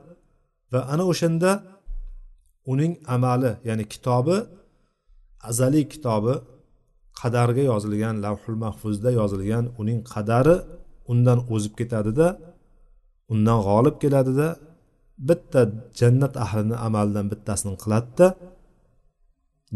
va 0.71 0.79
ana 0.93 1.03
o'shanda 1.11 1.51
uning 2.71 2.93
amali 3.15 3.51
ya'ni 3.67 3.85
kitobi 3.93 4.37
azaliy 5.49 5.85
kitobi 5.93 6.33
qadarga 7.21 7.63
yozilgan 7.71 8.15
lavhul 8.25 8.57
mahfuzda 8.63 9.09
yozilgan 9.19 9.65
uning 9.81 9.99
qadari 10.13 10.55
undan 11.11 11.39
o'zib 11.53 11.73
ketadida 11.79 12.27
undan 13.33 13.59
g'olib 13.67 13.95
keladida 14.03 14.47
bitta 15.29 15.61
jannat 15.99 16.33
ahlini 16.45 16.75
amalidan 16.87 17.25
bittasini 17.31 17.75
qiladida 17.83 18.27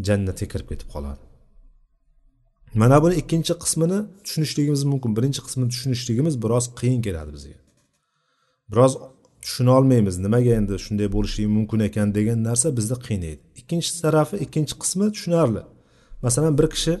jannatga 0.06 0.46
kirib 0.52 0.68
ketib 0.72 0.88
qoladi. 0.94 1.22
Mana 2.80 2.96
buni 3.02 3.14
ikkinchi 3.22 3.54
qismini 3.64 3.98
tushunishligimiz 4.24 4.82
mumkin. 4.92 5.10
Birinchi 5.16 5.40
qismini 5.46 5.68
tushunishligimiz 5.74 6.34
biroz 6.44 6.64
qiyin 6.80 7.00
keladi 7.06 7.30
bizga. 7.36 7.58
Biroz 8.72 8.92
tushuna 9.44 9.70
olmaymiz 9.78 10.16
nimaga 10.24 10.52
endi 10.60 10.74
shunday 10.84 11.08
bo'lishi 11.16 11.42
mumkin 11.56 11.80
ekan 11.88 12.08
degan 12.16 12.38
narsa 12.48 12.68
bizni 12.78 12.96
qiynaydi. 13.06 13.42
Ikkinchi 13.60 13.90
tarafi 14.02 14.36
ikkinchi 14.44 14.74
qismi 14.82 15.06
tushunarli. 15.14 15.62
Masalan 16.24 16.54
bir 16.58 16.66
kishi 16.74 16.94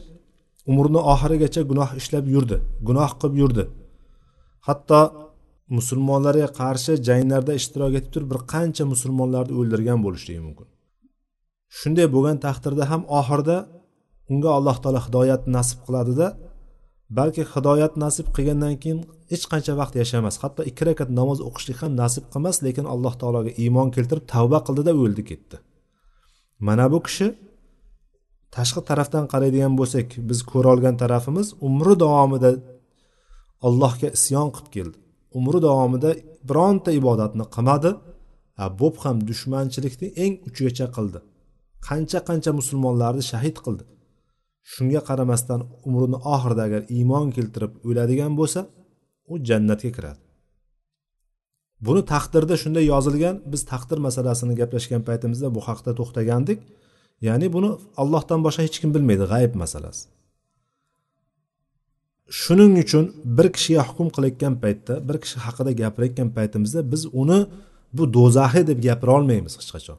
umrini 0.70 1.00
oxirigacha 1.12 1.62
gunoh 1.70 1.90
ishlab 2.00 2.26
yurdi 2.34 2.56
gunoh 2.88 3.10
qilib 3.20 3.34
yurdi. 3.42 3.64
Hatto 4.68 5.00
musulmonlarga 5.76 6.48
qarshi 6.60 6.92
janglarda 7.08 7.52
ishtirok 7.60 7.92
etib 7.98 8.10
turib 8.14 8.28
bir 8.32 8.40
qancha 8.52 8.84
musulmonlarni 8.92 9.54
o'ldirgan 9.60 9.98
bo'lishligi 10.06 10.40
mumkin. 10.46 10.68
Shunday 11.78 12.06
bo'lgan 12.14 12.36
taqdirda 12.46 12.84
ham 12.92 13.02
oxirida 13.20 13.56
unga 14.32 14.50
alloh 14.58 14.76
taolo 14.82 15.00
hidoyat 15.06 15.42
nasib 15.56 15.78
qiladida 15.86 16.26
balki 17.10 17.42
hidoyat 17.52 17.96
nasib 18.04 18.26
qilgandan 18.36 18.74
keyin 18.82 19.00
hech 19.32 19.44
qancha 19.52 19.72
vaqt 19.80 19.94
yashamas. 20.02 20.36
Hatto 20.42 20.62
ikki 20.70 20.82
rakat 20.88 21.10
namoz 21.18 21.38
o'qishlik 21.48 21.78
ham 21.82 21.92
nasib 22.02 22.24
qilmas 22.32 22.56
lekin 22.66 22.86
alloh 22.94 23.14
taologa 23.20 23.52
iymon 23.62 23.88
keltirib 23.96 24.24
tavba 24.34 24.58
qildida 24.66 24.92
o'ldi 25.02 25.22
ketdi. 25.30 25.56
Mana 26.66 26.86
bu 26.92 26.98
kishi 27.06 27.26
tashqi 28.56 28.80
tarafdan 28.90 29.24
qaraydigan 29.32 29.74
bo'lsak 29.80 30.08
biz 30.28 30.38
ko'rolgan 30.52 30.96
tarafimiz 31.02 31.48
umri 31.68 31.94
davomida 32.04 32.50
allohga 33.66 34.08
isyon 34.18 34.48
qilib 34.54 34.70
keldi. 34.76 34.96
Umri 35.38 35.58
davomida 35.66 36.10
bironta 36.48 36.90
ibodatni 37.00 37.44
qilmadi 37.54 37.90
bo'p 38.80 38.96
ham 39.04 39.16
dushmanchilikni 39.28 40.08
eng 40.24 40.34
uchigacha 40.48 40.86
qildi. 40.96 41.18
Qancha 41.88 42.18
qancha 42.28 42.50
musulmonlarni 42.60 43.22
shahid 43.32 43.56
qildi. 43.64 43.84
Shunga 44.72 45.00
qaramasdan 45.08 45.60
umrini 45.86 46.18
oxirida 46.34 46.62
agar 46.68 46.82
iymon 46.96 47.26
keltirib 47.36 47.72
o'ladigan 47.88 48.32
bo'lsa 48.40 48.60
u 49.32 49.34
jannatga 49.48 49.90
kiradi. 49.96 50.20
Buni 51.86 52.02
taqdirda 52.12 52.54
shunday 52.62 52.84
yozilgan 52.92 53.36
biz 53.52 53.62
taqdir 53.72 53.98
masalasini 54.06 54.54
gaplashgan 54.60 55.02
paytimizda 55.08 55.48
bu 55.56 55.60
haqda 55.68 55.90
to'xtagandik. 55.98 56.58
Ya'ni 57.28 57.46
buni 57.54 57.70
allohdan 58.02 58.40
boshqa 58.46 58.62
hech 58.66 58.76
kim 58.82 58.90
bilmaydi 58.96 59.24
g'ayb 59.32 59.52
masalasi. 59.62 60.04
Shuning 62.40 62.72
uchun 62.84 63.04
bir 63.36 63.46
kishiga 63.56 63.82
hukm 63.88 64.08
qilayotgan 64.14 64.54
paytda 64.62 64.94
bir 65.08 65.16
kishi 65.22 65.38
haqida 65.46 65.70
gapirayotgan 65.82 66.28
paytimizda 66.36 66.80
biz 66.92 67.02
uni 67.22 67.40
bu 67.96 68.04
do'zaxiy 68.16 68.64
deb 68.70 68.78
gapira 68.86 69.12
olmaymiz 69.18 69.54
hech 69.60 69.70
qachon. 69.76 69.98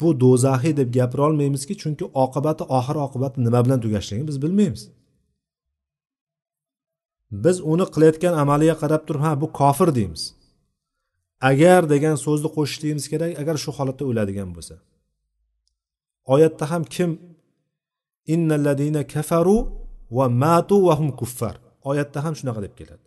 Bu 0.00 0.08
do'zaxiy 0.22 0.76
deb 0.80 0.88
gapira 0.96 1.22
olmaymizki 1.28 1.74
chunki 1.82 2.04
oqibati 2.24 2.64
oxir 2.78 2.96
oqibati 3.06 3.36
nima 3.46 3.60
bilan 3.64 3.80
tugashligini 3.84 4.26
biz 4.30 4.42
bilmaymiz. 4.42 4.82
Biz 7.44 7.56
uni 7.72 7.86
qilayotgan 7.94 8.34
amaliga 8.42 8.76
qarab 8.82 9.02
turib 9.08 9.22
ha 9.26 9.32
bu 9.42 9.46
kofir 9.60 9.88
deymiz. 9.98 10.22
Agar 11.50 11.82
degan 11.92 12.16
so'zni 12.24 12.48
qo'shishligimiz 12.56 13.04
kerak 13.12 13.32
agar 13.42 13.56
shu 13.64 13.70
holatda 13.78 14.04
o'ladigan 14.10 14.50
bo'lsa. 14.56 14.74
Oyatda 16.34 16.64
ham 16.72 16.82
kim 16.94 17.10
innalladina 18.34 19.02
kafaru 19.14 19.58
va 20.16 20.26
matu 20.42 20.76
va 20.86 20.94
hum 21.00 21.10
kuffar. 21.20 21.54
Oyatda 21.90 22.18
ham 22.24 22.34
shunaqa 22.38 22.60
deb 22.66 22.74
keladi. 22.80 23.06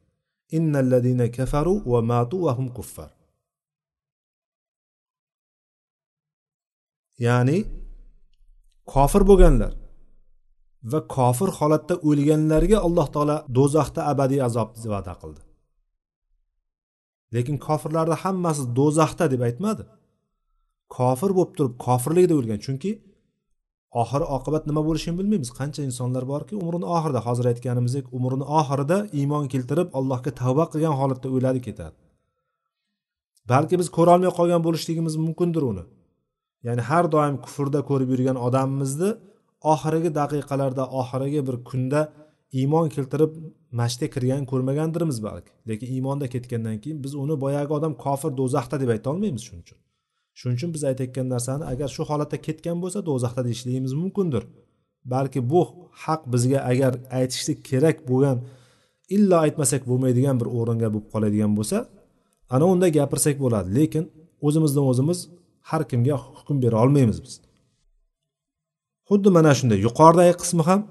Innalladina 0.58 1.28
kafaru 1.38 1.76
va 1.92 2.00
matu 2.12 2.38
va 2.46 2.52
hum 2.58 2.68
kuffar. 2.78 3.12
Ya'ni 7.20 7.58
kofir 8.94 9.24
bo'lganlar 9.30 9.74
va 10.92 11.00
kofir 11.16 11.50
holatda 11.60 11.96
o'lganlarga 12.10 12.78
alloh 12.88 13.08
taolo 13.16 13.38
do'zaxda 13.58 14.02
abadiy 14.12 14.42
azobni 14.48 14.88
va'da 14.94 15.14
qildi. 15.22 15.42
Lekin 17.36 17.56
kofirlarni 17.68 18.18
hammasi 18.24 18.64
do'zaxda 18.80 19.26
deb 19.34 19.42
aytmadi. 19.48 19.84
Kofir 20.98 21.32
bo'lib 21.38 21.54
turib 21.58 21.76
kofirlikda 21.86 22.34
o'lgan 22.40 22.60
chunki 22.66 22.92
oxiri 24.02 24.26
oqibat 24.38 24.64
nima 24.70 24.82
bo'lishini 24.88 25.16
bilmaymiz. 25.20 25.50
Qancha 25.60 25.82
insonlar 25.90 26.24
borki 26.34 26.54
umrini 26.64 26.88
oxirida 26.96 27.22
hozir 27.28 27.46
aytganimizdek 27.52 28.06
umrini 28.18 28.46
oxirida 28.60 28.98
iymon 29.20 29.46
keltirib 29.54 29.90
allohga 30.00 30.32
tavba 30.42 30.66
qilgan 30.74 30.96
holatda 31.00 31.28
o'ladi 31.38 31.60
ketadi. 31.68 31.96
Balki 33.52 33.76
biz 33.82 33.88
ko'rolmay 33.98 34.32
qolgan 34.40 34.62
bo'lishligimiz 34.68 35.16
mumkindir 35.26 35.64
uni. 35.72 35.84
Ya'ni 36.68 36.82
har 36.90 37.06
doim 37.16 37.36
kufrda 37.46 37.80
ko'rib 37.90 38.10
yurgan 38.14 38.38
odamimizni 38.48 39.10
oxirgi 39.74 40.10
daqiqalarda 40.20 40.84
oxirgi 41.02 41.42
bir 41.48 41.56
kunda 41.70 42.02
iymon 42.60 42.88
keltirib 42.96 43.32
masjidga 43.80 44.08
kirgan 44.16 44.44
ko'rmagandirmiz 44.52 45.18
balki. 45.28 45.52
Lekin 45.70 45.88
iymonda 45.96 46.26
ketgandan 46.34 46.78
keyin 46.84 46.98
biz 47.04 47.14
uni 47.24 47.36
boyagi 47.44 47.72
odam 47.78 47.94
kofir 48.06 48.32
do'zaxda 48.40 48.76
deb 48.84 48.90
ayta 48.96 49.08
olmaymiz 49.14 49.44
shuning 49.48 49.64
uchun. 49.66 49.80
Shuning 50.40 50.58
uchun 50.60 50.70
biz 50.76 50.84
aytayotgan 50.90 51.28
narsani 51.34 51.64
agar 51.74 51.90
shu 51.96 52.04
holatda 52.10 52.38
ketgan 52.48 52.78
bo'lsa 52.84 53.00
do'zaxda 53.10 53.42
deyishligimiz 53.48 53.94
mumkindir. 54.02 54.44
Balki 55.14 55.40
bu 55.52 55.62
haq 56.04 56.22
bizga 56.34 56.60
agar 56.72 56.94
aytishlik 57.20 57.60
kerak 57.70 57.98
bo'lgan 58.10 58.38
illo 59.16 59.38
aytmasak 59.46 59.82
bo'lmaydigan 59.90 60.36
bir 60.42 60.48
o'ringa 60.60 60.88
bo'lib 60.94 61.08
qoladigan 61.14 61.52
bo'lsa 61.58 61.78
ana 62.56 62.66
unda 62.74 62.88
gapirsak 62.98 63.36
bo'ladi. 63.46 63.68
Lekin 63.78 64.04
o'zimizdan 64.48 64.86
o'zimiz 64.92 65.20
har 65.70 65.82
kimga 65.92 66.16
hukm 66.44 66.58
bera 66.64 66.78
olmaymiz 66.84 67.24
biz. 67.26 67.34
Xuddi 69.10 69.30
mana 69.38 69.52
shunday 69.60 69.80
yuqoridagi 69.88 70.36
qismi 70.42 70.64
ham 70.70 70.82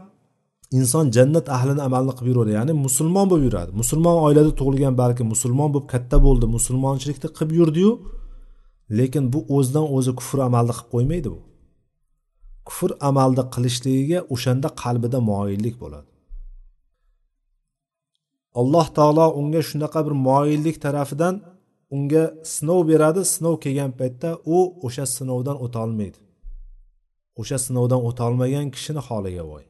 inson 0.79 1.05
jannat 1.17 1.47
ahlini 1.57 1.83
amalni 1.89 2.13
qilib 2.17 2.31
yuraveradi 2.31 2.57
ya'ni 2.59 2.73
musulmon 2.87 3.27
bo'lib 3.31 3.45
yuradi. 3.49 3.71
Musulmon 3.81 4.17
oilada 4.27 4.53
tug'ilgan 4.61 4.95
balki 5.03 5.23
musulmon 5.33 5.69
bo'lib 5.75 5.89
katta 5.95 6.17
bo'ldi 6.27 6.47
musulmonchilikni 6.57 7.29
qilib 7.37 7.53
yurdiyu 7.61 7.91
lekin 8.99 9.25
bu 9.33 9.39
o'zidan 9.57 9.87
o'zi 9.97 10.13
kufr 10.19 10.39
amalni 10.49 10.73
qilib 10.79 10.91
qo'ymaydi 10.95 11.29
bu. 11.35 11.41
Kufr 12.69 12.91
amalni 13.09 13.45
qilishligiga 13.55 14.19
o'shanda 14.35 14.69
qalbida 14.83 15.19
moyillik 15.31 15.77
bo'ladi. 15.83 16.09
Alloh 18.61 18.87
taolo 18.97 19.27
unga 19.41 19.61
shunaqa 19.71 20.01
bir 20.07 20.15
moyillik 20.29 20.77
tarafidan 20.85 21.35
unga 21.97 22.25
sinov 22.55 22.81
beradi 22.91 23.23
sinov 23.35 23.55
kelgan 23.65 23.93
paytda 24.01 24.31
u 24.55 24.59
o'sha 24.87 25.05
sinovdan 25.17 25.57
o'tolmaydi 25.67 26.21
o'sha 27.41 27.59
sinovdan 27.67 28.01
o'tolmagan 28.09 28.67
kishini 28.75 29.03
holiga 29.09 29.45
voy. 29.53 29.65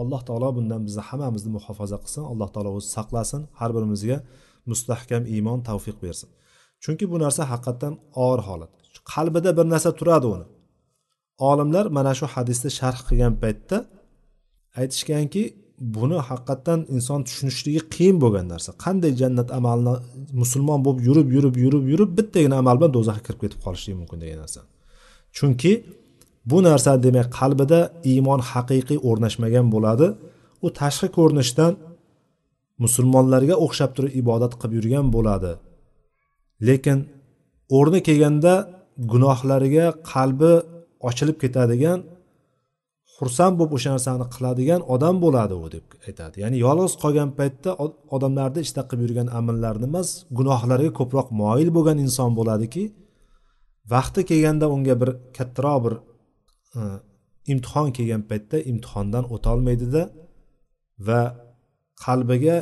Alloh 0.00 0.20
taolo 0.28 0.48
bundan 0.56 0.80
bizni 0.86 1.02
hammamizni 1.08 1.50
muhofaza 1.56 1.96
qilsin. 2.02 2.22
Alloh 2.32 2.48
taolo 2.54 2.70
o'zi 2.78 2.88
saqlasin 2.96 3.42
har 3.58 3.70
birimizga 3.76 4.16
mustahkam 4.70 5.22
iymon 5.34 5.58
tavfiq 5.68 5.96
bersin. 6.04 6.28
Chunki 6.82 7.04
bu 7.12 7.16
narsa 7.24 7.42
haqiqatdan 7.52 7.94
og'ir 8.24 8.40
holat. 8.48 8.70
Qalbida 9.12 9.50
bir 9.58 9.66
narsa 9.72 9.90
turadi 9.98 10.26
uni. 10.34 10.46
Olimlar 11.50 11.86
mana 11.96 12.12
shu 12.18 12.26
hadisni 12.34 12.70
sharh 12.78 13.00
qilgan 13.08 13.34
paytda 13.42 13.76
aytishganki 14.80 15.42
buni 15.80 16.18
haqiqatdan 16.28 16.80
inson 16.96 17.20
tushunishligi 17.26 17.82
qiyin 17.94 18.16
bo'lgan 18.22 18.46
narsa. 18.52 18.70
Qanday 18.84 19.12
jannat 19.20 19.48
amalini 19.58 19.94
musulmon 20.40 20.80
bo'lib 20.86 21.00
yurib 21.08 21.28
yurib 21.36 21.54
yurib 21.64 21.84
yurib 21.92 22.10
bittagina 22.18 22.56
amal 22.62 22.76
bilan 22.78 22.92
do'zaxga 22.96 23.22
kirib 23.26 23.40
ketib 23.44 23.60
qolishligi 23.64 23.96
mumkin 24.00 24.18
degan 24.22 24.38
narsa. 24.44 24.60
Chunki 25.36 25.72
bu 26.50 26.58
narsa 26.68 26.90
demak 27.06 27.28
qalbida 27.38 27.80
iymon 28.12 28.40
haqiqiy 28.50 28.98
o'rnashmagan 29.08 29.66
bo'ladi. 29.74 30.06
U 30.64 30.68
tashqi 30.80 31.08
ko'rinishdan 31.16 31.72
musulmonlarga 32.84 33.54
o'xshab 33.64 33.90
turib 33.96 34.12
ibodat 34.22 34.52
qilib 34.60 34.72
yurgan 34.78 35.06
bo'ladi. 35.16 35.52
Lekin 36.68 36.98
o'rni 37.76 38.00
kelganda 38.08 38.54
gunohlariga 39.12 39.86
qalbi 40.12 40.52
ochilib 41.08 41.36
ketadigan 41.42 41.98
xursand 43.20 43.54
bo'lib 43.58 43.72
o'sha 43.76 43.90
narsani 43.94 44.26
qiladigan 44.34 44.80
odam 44.94 45.16
bo'ladi 45.24 45.54
u 45.64 45.66
deb 45.74 45.86
aytadi. 46.08 46.36
Ya'ni 46.42 46.56
yolg'iz 46.66 46.92
qolgan 47.02 47.30
paytda 47.38 47.70
odamlarni 48.16 48.60
ishda 48.66 48.82
qilib 48.88 49.02
yurgan 49.06 49.28
amallarni 49.38 49.86
emas 49.90 50.08
gunohlarga 50.38 50.90
ko'proq 50.98 51.28
moyil 51.42 51.70
bo'lgan 51.76 51.98
inson 52.06 52.30
bo'ladiki 52.38 52.84
vaqti 53.94 54.20
kelganda 54.30 54.66
unga 54.74 54.94
bir 55.02 55.10
kattaroq 55.36 55.78
bir 55.84 55.94
e, 56.78 56.80
imtihon 57.52 57.88
kelgan 57.96 58.22
paytda 58.30 58.56
imtihondan 58.70 59.24
o'tolmaydida 59.34 60.02
va 61.08 61.20
qalbiga 62.04 62.56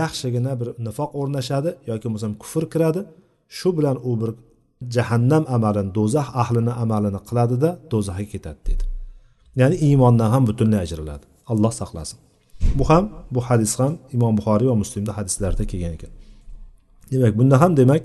yaxshigina 0.00 0.52
bir 0.60 0.68
nifoq 0.86 1.10
o'rnashadi 1.20 1.70
yoki 1.90 2.04
bo'lmasam 2.06 2.32
kufr 2.42 2.64
kiradi 2.72 3.00
shu 3.58 3.68
bilan 3.78 3.96
u 4.10 4.12
bir 4.20 4.30
jahannam 4.96 5.44
amalini 5.56 5.90
do'zax 5.98 6.28
ahlini 6.42 6.72
amalini 6.82 7.20
qiladida 7.28 7.70
do'zaxga 7.92 8.28
ketadi 8.34 8.60
dedi. 8.70 8.84
Ya'ni 9.60 9.76
iymondan 9.86 10.28
ham 10.34 10.42
butunlay 10.48 10.80
ajraladi. 10.86 11.24
Alloh 11.52 11.72
saqlasin. 11.80 12.18
Bu 12.78 12.84
ham 12.90 13.04
bu 13.34 13.40
hadis 13.48 13.72
ham 13.80 13.92
imom 14.16 14.32
buxoriy 14.38 14.68
va 14.72 14.76
muslimda 14.82 15.12
hadislarda 15.18 15.64
kelgan 15.70 15.92
ekan. 15.98 16.12
Demak 17.12 17.32
bunda 17.38 17.56
ham 17.62 17.72
demak 17.80 18.02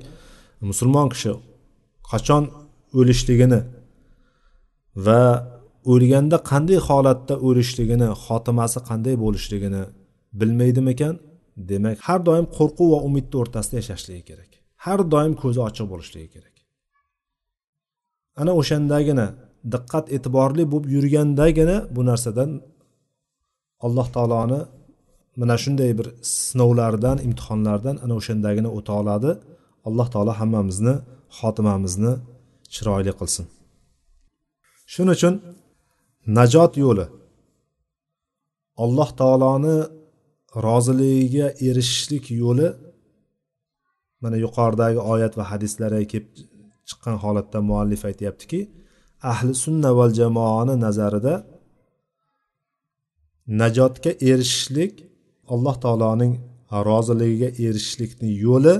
musulmon 0.70 1.08
kishi 1.14 1.32
qachon 2.12 2.44
o'lishligini 3.00 3.60
va 5.06 5.22
o'lganda 5.92 6.38
qanday 6.52 6.80
holatda 6.88 7.36
o'lishligini 7.48 8.08
xotimasi 8.26 8.80
qanday 8.90 9.16
bo'lishligini 9.24 9.84
bilmaydimikan 10.40 11.14
demak 11.72 11.98
har 12.08 12.20
doim 12.28 12.46
qo'rquv 12.58 12.88
va 12.94 13.00
umidni 13.08 13.36
o'rtasida 13.42 13.76
yashashligi 13.82 14.24
kerak. 14.30 14.52
Har 14.86 15.00
doim 15.14 15.34
ko'zi 15.42 15.60
ochiq 15.68 15.86
bo'lishligi 15.94 16.30
kerak. 16.36 16.56
Ana 18.42 18.52
o'shandagina 18.62 19.28
diqqat 19.74 20.06
e'tiborli 20.16 20.64
bo'lib 20.72 20.86
yurgandagina 20.96 21.78
bu 21.96 22.02
narsadan 22.10 22.50
alloh 23.86 24.08
taoloni 24.16 24.60
mana 25.40 25.56
shunday 25.64 25.92
bir 26.00 26.08
sinovlardan 26.22 27.18
imtihonlardan 27.28 27.96
ana 28.04 28.14
o'shandagina 28.20 28.70
o'ta 28.78 28.94
oladi. 29.02 29.32
Alloh 29.88 30.08
taolo 30.14 30.34
hammamizni 30.42 30.94
xotimamizni 31.38 32.14
chiroyli 32.74 33.14
qilsin. 33.20 33.46
Shuning 34.92 35.16
uchun 35.18 35.34
najot 36.38 36.74
yo'li. 36.84 37.06
Alloh 38.84 39.10
taoloni 39.20 39.78
roziligiga 40.68 41.48
erishishlik 41.68 42.26
yo'li 42.44 42.68
mana 44.24 44.38
yuqoridagi 44.46 45.00
oyat 45.14 45.34
va 45.40 45.44
hadislarga 45.52 46.06
kelib 46.12 46.28
chiqqan 46.90 47.16
holatda 47.24 47.60
muallif 47.70 48.02
aytyaptiki 48.10 48.60
ahli 49.32 49.54
sunna 49.64 49.90
val 49.98 50.12
jamoani 50.20 50.76
nazarida 50.86 51.34
najotga 53.62 54.12
erishishlik 54.30 54.94
alloh 55.54 55.76
taoloning 55.84 56.34
roziligiga 56.90 57.50
erishishlikni 57.66 58.30
yo'li 58.46 58.76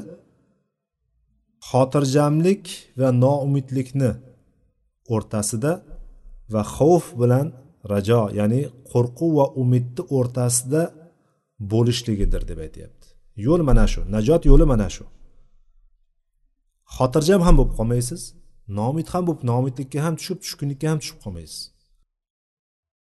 xotirjamlik 1.70 2.64
va 3.00 3.10
noumidlikni 3.24 4.12
o'rtasida 5.16 5.72
va 6.54 6.62
xavf 6.76 7.06
bilan 7.22 7.48
rajo 7.92 8.22
ya'ni 8.40 8.62
qo'rquv 8.92 9.32
va 9.40 9.46
umidni 9.62 10.04
o'rtasida 10.18 10.84
bo'lishligidir 11.72 12.42
deb 12.50 12.60
aytyapti. 12.66 13.08
Yo'l 13.46 13.62
mana 13.70 13.86
shu 13.92 14.02
najot 14.16 14.42
yo'li 14.52 14.66
mana 14.72 14.88
shu. 14.96 15.06
Xotirjam 16.96 17.42
ham 17.48 17.56
bo'lib 17.60 17.74
qolmaysiz. 17.80 18.22
Nomid 18.78 19.08
ham 19.14 19.24
bo'lib 19.28 19.44
noumidlikka 19.50 20.00
ham 20.06 20.16
tushib 20.20 20.40
tushkunlikka 20.44 20.88
ham 20.92 21.00
tushib 21.02 21.20
qolmaysiz. 21.24 21.62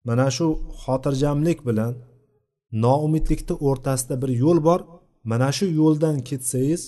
Mana 0.08 0.28
shu 0.36 0.48
xotirjamlik 0.84 1.60
bilan 1.70 1.94
noumidlikni 2.86 3.56
o'rtasida 3.68 4.16
bir 4.22 4.32
yo'l 4.44 4.60
bor. 4.68 4.82
Mana 5.32 5.50
shu 5.58 5.66
yo'ldan 5.80 6.16
ketsangiz 6.30 6.82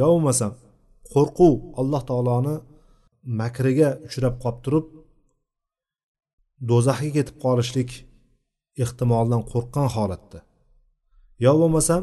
yo 0.00 0.06
bo'lmasam 0.12 0.52
qo'rquv 1.12 1.54
alloh 1.80 2.02
taoloni 2.10 2.54
makriga 3.40 3.90
uchrab 4.06 4.34
qolib 4.42 4.58
turib 4.64 4.86
do'zaxga 6.70 7.10
ketib 7.16 7.36
qolishlik 7.44 7.90
ehtimolidan 8.84 9.42
qo'rqqan 9.52 9.88
holatda. 9.96 10.38
Yo 11.44 11.52
bo'lmasam 11.60 12.02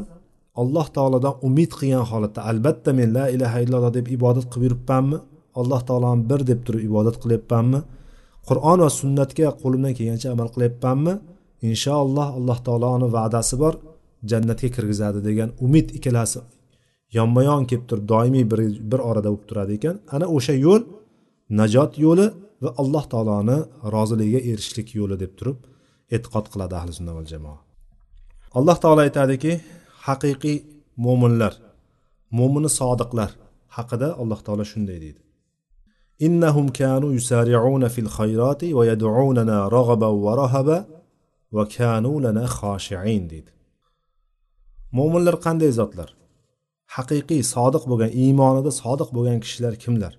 alloh 0.62 0.86
taolodan 0.96 1.34
umid 1.48 1.70
qilgan 1.78 2.04
holatda 2.10 2.40
albatta 2.50 2.90
men 2.98 3.08
la 3.16 3.24
ilaha 3.34 3.58
illalloh 3.64 3.92
deb 3.98 4.06
ibodat 4.16 4.46
qilib 4.52 4.64
yuribmanmi? 4.66 5.18
Alloh 5.60 5.80
taoloni 5.88 6.22
bir 6.30 6.40
deb 6.50 6.60
turib 6.66 6.82
ibodat 6.88 7.16
qilyapmanmi 7.22 7.80
qur'on 8.48 8.78
va 8.84 8.90
sunnatga 9.00 9.48
qo'limdan 9.62 9.92
kelgancha 9.98 10.28
amal 10.34 10.48
qilyapmanmi 10.54 11.14
inshaalloh 11.68 12.28
alloh 12.38 12.58
taoloni 12.66 13.06
va'dasi 13.16 13.54
bor 13.62 13.74
jannatga 14.30 14.68
kirgizadi 14.76 15.20
degan 15.28 15.48
umid 15.66 15.86
ikkalasi 15.98 16.40
yonma 17.16 17.40
yon 17.48 17.62
kelib 17.70 17.84
turib 17.90 18.06
doimiy 18.12 18.44
bir 18.50 18.60
bir 18.90 19.00
orada 19.10 19.28
bo'lib 19.32 19.46
turadi 19.50 19.72
ekan. 19.78 19.96
Ana 20.14 20.26
o'sha 20.36 20.54
yo'l 20.66 20.82
najot 21.60 21.92
yo'li 22.04 22.26
va 22.64 22.70
alloh 22.82 23.04
taoloni 23.12 23.58
roziligiga 23.94 24.40
erishishlik 24.50 24.88
yo'li 25.00 25.16
deb 25.22 25.32
turib 25.38 25.58
e'tiqod 26.14 26.46
qiladi 26.52 26.74
ahli 26.80 26.92
sunna 26.98 27.12
val 27.16 27.26
jamoa. 27.32 27.58
Alloh 28.58 28.76
taolo 28.84 29.00
aytadiki 29.08 29.52
haqiqiy 30.06 30.58
mo'minlar 31.04 31.52
mo'mini 32.38 32.70
sodiqlar 32.80 33.30
haqida 33.76 34.08
alloh 34.22 34.40
taolo 34.46 34.64
shunday 34.72 34.98
deydi. 35.04 35.20
Innahum 36.26 36.66
kanu 36.80 37.06
yusari'una 37.18 37.88
fil 37.94 38.10
khayrati 38.16 38.68
va 38.78 38.82
yad'unana 38.90 39.56
raghaban 39.76 40.14
va 40.24 40.32
rahaba 40.42 40.78
va 41.56 41.64
kanu 41.76 42.12
lana 42.24 42.44
khoshi'in 42.58 43.24
deydi 43.32 43.52
mo'minlar 44.98 45.36
qanday 45.46 45.70
zotlar 45.80 46.08
haqiqiy 46.96 47.42
sodiq 47.54 47.84
bo'lgan 47.90 48.10
iymonida 48.22 48.70
sodiq 48.82 49.08
bo'lgan 49.16 49.38
kishilar 49.44 49.74
kimlar 49.84 50.12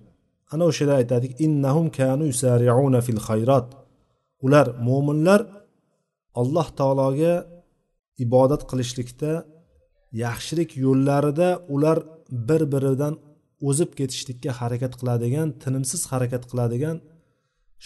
ana 0.52 0.64
o'shalar 0.70 0.96
aytadik 1.02 1.32
innahum 1.46 1.86
kanu 1.98 2.24
yusari'una 2.32 3.00
fil 3.06 3.20
khayrat 3.28 3.66
ular 4.46 4.66
mo'minlar 4.88 5.40
alloh 6.40 6.68
taologa 6.78 7.34
ibodat 8.24 8.62
qilishlikda 8.70 9.32
yaxshilik 10.24 10.70
yo'llarida 10.84 11.48
ular 11.74 11.98
bir 12.48 12.62
biridan 12.72 13.14
o'zib 13.68 13.90
ketishlikka 13.98 14.50
harakat 14.60 14.92
qiladigan 15.00 15.48
tinimsiz 15.62 16.02
harakat 16.12 16.44
qiladigan 16.50 16.96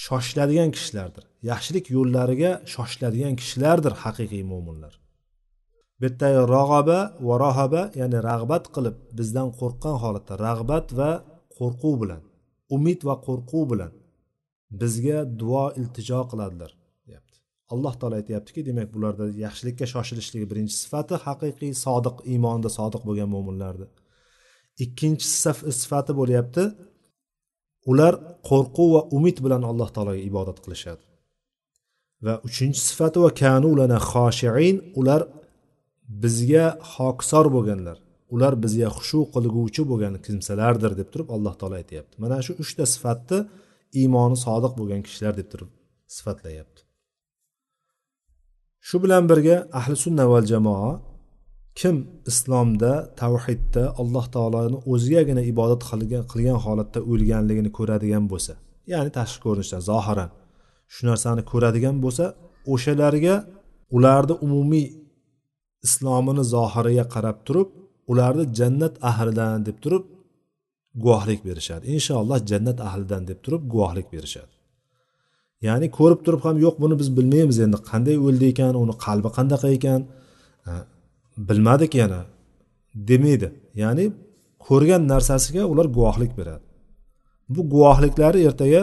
shoshiladigan 0.04 0.70
kishilardir. 0.76 1.24
Yaxshilik 1.50 1.86
yo'llariga 1.96 2.52
shoshiladigan 2.74 3.34
kishilardir 3.40 3.92
haqiqiy 4.04 4.44
mo'minlar 4.52 4.94
bu 6.00 6.04
yerda 6.06 6.28
rag'aba 6.56 6.98
va 7.26 7.34
rohaba 7.44 7.82
ya'ni 8.00 8.18
rag'bat 8.30 8.64
qilib 8.74 8.96
bizdan 9.18 9.48
qo'rqqan 9.60 9.96
holatda 10.02 10.34
rag'bat 10.46 10.86
va 10.98 11.10
qo'rquv 11.58 11.94
bilan 12.02 12.22
umid 12.76 13.00
va 13.08 13.14
qo'rquv 13.26 13.64
bilan 13.72 13.92
bizga 14.80 15.18
duo 15.40 15.64
iltijo 15.80 16.20
qiladilar 16.30 16.70
deyapti. 17.08 17.36
Alloh 17.72 17.94
taolo 18.00 18.14
aytyaptiki 18.20 18.60
demak 18.68 18.88
bularda 18.94 19.24
yaxshilikka 19.46 19.86
shoshilishligi 19.94 20.46
birinchi 20.50 20.74
sifati 20.82 21.14
haqiqiy 21.26 21.72
sodiq 21.84 22.16
iymonda 22.32 22.68
sodiq 22.78 23.02
bo'lgan 23.08 23.28
mo'minlarni 23.36 23.86
ikkinchi 24.84 25.26
sifati 25.80 26.12
bo'lyapti. 26.20 26.64
Ular 27.90 28.14
qo'rquv 28.48 28.88
va 28.94 29.02
umid 29.16 29.36
bilan 29.44 29.62
alloh 29.70 29.88
taologa 29.94 30.22
ibodat 30.30 30.58
qilishadi. 30.64 31.02
Va 32.24 32.34
uchinchi 32.48 32.80
sifati 32.88 33.18
va 33.24 33.30
kanu 33.42 33.70
lana 33.80 33.98
xoshiin 34.10 34.76
ular 35.00 35.20
bizga 36.22 36.66
hokisor 36.94 37.46
bo'lganlar. 37.56 37.98
Ular 38.34 38.52
bizga 38.64 38.88
xushu 38.96 39.20
qilguvchi 39.34 39.82
bo'lgan 39.90 40.14
kimsalardir 40.26 40.92
deb 41.00 41.08
turib 41.12 41.28
alloh 41.36 41.54
taolo 41.60 41.76
aytyapti. 41.82 42.14
Mana 42.22 42.36
shu 42.46 42.52
uchta 42.62 42.84
sifatni 42.94 43.38
iymoni 44.00 44.36
sodiq 44.46 44.72
bo'lgan 44.80 45.00
kishilar 45.06 45.34
deb 45.40 45.48
turib 45.52 45.70
sifatlayapti. 46.16 46.80
Shu 48.88 48.96
bilan 49.04 49.24
birga 49.30 49.56
ahli 49.78 49.96
sunna 50.04 50.24
val 50.32 50.44
jamoa 50.52 50.90
kim 51.80 51.96
islomda 52.30 52.92
tavhidda 53.22 53.82
alloh 54.00 54.24
taoloni 54.34 54.78
o'zigagina 54.92 55.42
ibodat 55.52 55.82
qilgan 55.90 56.24
qilgan 56.32 56.58
holatda 56.64 57.00
o'lganligini 57.12 57.70
ko'radigan 57.78 58.24
bo'lsa 58.32 58.52
ya'ni 58.92 59.10
tashqi 59.18 59.38
ko'rinishda 59.46 59.78
zohiran 59.90 60.30
shu 60.94 61.02
narsani 61.10 61.42
ko'radigan 61.52 61.96
bo'lsa 62.04 62.24
o'shalarga 62.72 63.34
ularni 63.96 64.34
umumiy 64.46 64.86
islomini 65.86 66.42
zohiriga 66.54 67.04
qarab 67.14 67.38
turib 67.46 67.68
ularni 68.12 68.44
jannat 68.58 68.94
ahlidan 69.10 69.58
deb 69.68 69.76
turib 69.84 70.04
guvohlik 71.04 71.40
berishadi. 71.48 71.84
Inshaalloh 71.96 72.38
jannat 72.50 72.78
ahlidan 72.88 73.22
deb 73.30 73.38
turib 73.44 73.62
guvohlik 73.72 74.06
berishadi. 74.14 74.54
Ya'ni 75.66 75.86
ko'rib 75.98 76.20
turib 76.26 76.40
ham 76.46 76.56
yo'q 76.64 76.76
buni 76.82 76.94
biz 77.00 77.08
bilmaymiz 77.18 77.58
endi 77.64 77.78
qanday 77.90 78.16
o'ldi 78.26 78.44
ekan 78.52 78.74
uni 78.82 78.94
qalbi 79.06 79.28
qanaqa 79.38 79.68
ekan? 79.76 80.00
Bilmadik 81.36 81.94
yana 81.94 82.20
demaydi. 82.94 83.52
Ya'ni 83.74 84.12
ko'rgan 84.66 85.08
narsasiga 85.08 85.64
ular 85.72 85.86
guvohlik 85.96 86.32
beradi. 86.38 86.64
Bu 87.48 87.60
guvohliklari 87.70 88.38
ertaga 88.48 88.82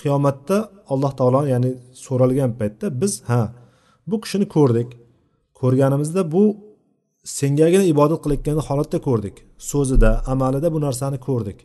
qiyomatda 0.00 0.56
alloh 0.92 1.12
taolo 1.18 1.42
ya'ni 1.52 1.70
so'ralgan 2.04 2.50
paytda 2.58 2.86
biz 3.00 3.12
ha 3.30 3.42
bu 4.06 4.16
kishini 4.20 4.46
ko'rdik. 4.56 4.88
Ko'rganimizda 5.60 6.22
bu 6.34 6.42
sengagina 7.38 7.84
ibodat 7.92 8.20
qilayotgan 8.24 8.58
holatda 8.68 8.98
ko'rdik. 9.08 9.36
So'zida 9.70 10.10
amalida 10.32 10.68
bu 10.74 10.78
narsani 10.86 11.18
ko'rdik. 11.28 11.58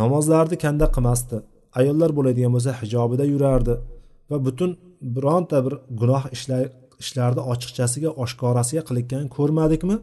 Namozlarni 0.00 0.56
kanda 0.64 0.86
qilmasdi. 0.94 1.36
Ayollar 1.78 2.10
bo'ladigan 2.18 2.52
bo'lsa 2.56 2.72
hijobida 2.80 3.24
yurardi. 3.32 3.74
Va 4.30 4.36
butun 4.46 4.70
bironta 5.14 5.58
bir 5.64 5.74
gunoh 6.00 6.24
ishlay 6.36 6.64
ishlarni 7.02 7.42
ochiqchasiga 7.52 8.10
oshkorasiga 8.22 8.82
qilayotganini 8.88 9.30
ko'rmadikmi? 9.38 9.96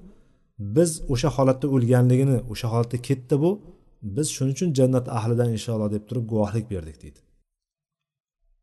Biz 0.76 0.92
o'sha 1.14 1.30
holatda 1.38 1.68
o'lganligini 1.76 2.38
o'sha 2.52 2.68
holatda 2.74 2.98
ketdi 3.08 3.36
bu. 3.44 3.52
Biz 4.16 4.28
shuning 4.36 4.54
uchun 4.58 4.70
jannat 4.80 5.06
ahlidan 5.18 5.50
inshaalloh 5.56 5.90
deb 5.96 6.04
turib 6.10 6.26
guvohlik 6.32 6.66
berdik 6.74 6.98
deydi. 7.04 7.20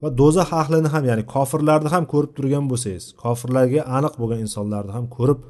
Va 0.03 0.09
do'zax 0.21 0.49
ahlini 0.61 0.89
ham 0.95 1.05
ya'ni 1.11 1.25
kofirlarni 1.35 1.91
ham 1.95 2.05
ko'rib 2.13 2.33
turgan 2.37 2.65
bo'lsangiz 2.73 3.05
kofirlarga 3.23 3.81
aniq 3.97 4.15
bo'lgan 4.21 4.41
insonlarni 4.47 4.93
ham 4.97 5.07
ko'rib 5.17 5.41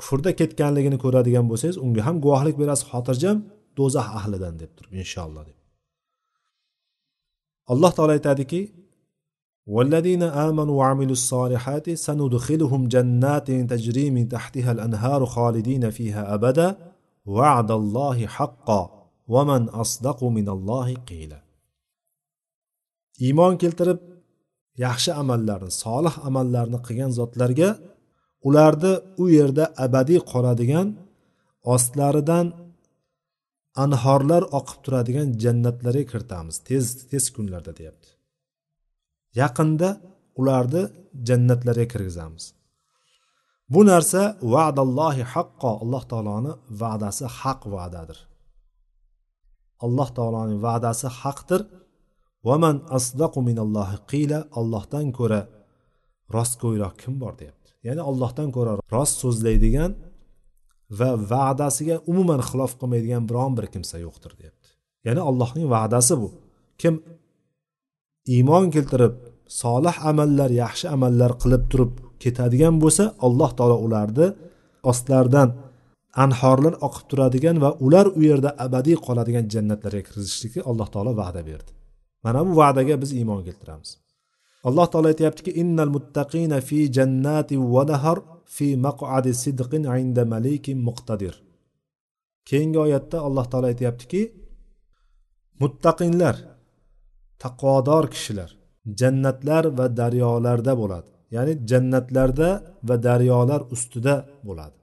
kufrda 0.00 0.30
ketganligini 0.40 0.98
ko'radigan 1.04 1.44
bo'lsangiz 1.50 1.76
unga 1.84 2.02
ham 2.06 2.16
guvohlik 2.24 2.56
berasiz 2.62 2.84
xotirjam 2.92 3.36
do'zax 3.78 4.06
ahlidan 4.18 4.54
deb 4.62 4.70
turib 4.76 4.92
inshaalloh 5.02 5.44
deb. 5.48 5.56
Alloh 7.72 7.92
taolo 7.96 8.12
aytadiki 8.18 8.60
والذين 9.73 10.23
آمنوا 10.23 10.75
وعملوا 10.79 11.11
الصالحات 11.11 11.89
سندخلهم 11.89 12.87
جنات 12.87 13.51
تجري 13.51 14.11
من 14.11 14.29
تحتها 14.29 14.71
الأنهار 14.71 15.25
خالدين 15.25 15.89
فيها 15.89 16.33
أبدا 16.33 16.77
وعد 17.25 17.71
الله 17.71 18.27
حقا 18.27 18.81
ومن 19.27 19.69
أصدق 19.69 20.23
من 20.23 20.49
الله 20.49 20.93
قيلا 20.93 21.41
iymon 23.25 23.53
keltirib 23.61 23.99
yaxshi 24.85 25.11
amallarni 25.21 25.71
solih 25.83 26.15
amallarni 26.27 26.79
qilgan 26.87 27.11
zotlarga 27.19 27.69
ularni 28.47 28.93
u 29.23 29.25
yerda 29.37 29.65
abadiy 29.85 30.19
qoladigan 30.31 30.87
ostlaridan 31.73 32.47
anhorlar 33.83 34.43
oqib 34.59 34.79
turadigan 34.85 35.27
jannatlarga 35.43 36.05
kiritamiz 36.11 36.55
tez 36.69 36.85
tez 37.11 37.25
kunlarda 37.35 37.71
deyapti 37.79 38.09
yaqinda 39.40 39.88
ularni 40.40 40.82
jannatlarga 41.28 41.86
kirgizamiz. 41.92 42.44
Bu 43.72 43.80
narsa 43.90 44.22
va'dallohi 44.54 45.24
haqqo 45.34 45.70
alloh 45.82 46.02
taoloni 46.12 46.52
va'dasi 46.82 47.24
haq 47.38 47.60
va'dadir. 47.74 48.18
Alloh 49.86 50.08
taoloning 50.16 50.58
va'dasi 50.66 51.08
haqdir. 51.20 51.60
Vaman 52.48 52.76
asdaqu 52.98 53.38
minallohi 53.48 53.96
qiyla 54.10 54.38
allohdan 54.58 55.06
ko'ra 55.18 55.40
rostgo'yroq 56.36 56.94
kim 57.02 57.14
bor 57.22 57.32
deyapti. 57.40 57.70
Ya'ni 57.86 58.02
allohdan 58.10 58.48
ko'ra 58.56 58.72
rost 58.94 59.16
so'zlaydigan 59.24 59.92
va 60.98 61.10
va'dasiga 61.32 61.96
umuman 62.10 62.40
xilof 62.48 62.72
qilmaydigan 62.80 63.22
biron 63.30 63.52
bir 63.58 63.66
kimsa 63.74 63.96
yo'qdir 64.06 64.32
deyapti. 64.40 64.68
Ya'ni 65.06 65.22
allohning 65.30 65.66
va'dasi 65.74 66.14
bu. 66.22 66.28
Kim 66.82 66.94
iymon 68.32 68.70
keltirib 68.74 69.14
solih 69.60 69.96
amallar 70.10 70.50
yaxshi 70.62 70.86
amallar 70.96 71.32
qilib 71.42 71.64
turib 71.70 71.92
ketadigan 72.22 72.74
bo'lsa 72.82 73.04
alloh 73.26 73.50
taolo 73.58 73.76
ularni 73.86 74.26
ostlaridan 74.90 75.48
anhorlar 76.24 76.74
oqib 76.86 77.04
turadigan 77.10 77.56
va 77.64 77.70
ular 77.86 78.06
u 78.18 78.20
yerda 78.28 78.50
abadiy 78.66 78.96
qoladigan 79.06 79.46
jannatlarga 79.54 80.02
kirgizishlikka 80.08 80.60
alloh 80.70 80.88
taolo 80.94 81.12
va'da 81.22 81.42
berdi. 81.50 81.70
Mana 82.24 82.40
bu 82.46 82.52
va'daga 82.60 82.94
biz 83.02 83.10
iymon 83.18 83.40
keltiramiz. 83.46 83.90
Alloh 84.68 84.86
taolo 84.92 85.08
aytyaptiki 85.12 85.50
innal 85.62 85.90
muttaqina 85.96 86.58
fi 86.68 86.78
jannati 86.96 87.54
va 87.74 87.82
nahar 87.90 88.18
fi 88.56 88.66
maq'adi 88.86 89.32
sidqin 89.42 89.82
inda 90.02 90.22
malikin 90.34 90.78
muqtadir. 90.88 91.34
Keyingi 92.48 92.78
oyatda 92.86 93.16
alloh 93.26 93.46
taolo 93.50 93.66
aytyaptiki 93.72 94.20
muttaqinlar 95.62 96.36
taqvodor 97.42 98.04
kishilar 98.14 98.50
jannatlar 99.00 99.64
va 99.78 99.86
daryolarda 100.00 100.72
bo'ladi. 100.82 101.10
Ya'ni 101.34 101.54
jannatlarda 101.70 102.48
va 102.88 102.96
daryolar 103.08 103.60
ustida 103.74 104.14
bo'ladi. 104.48 104.78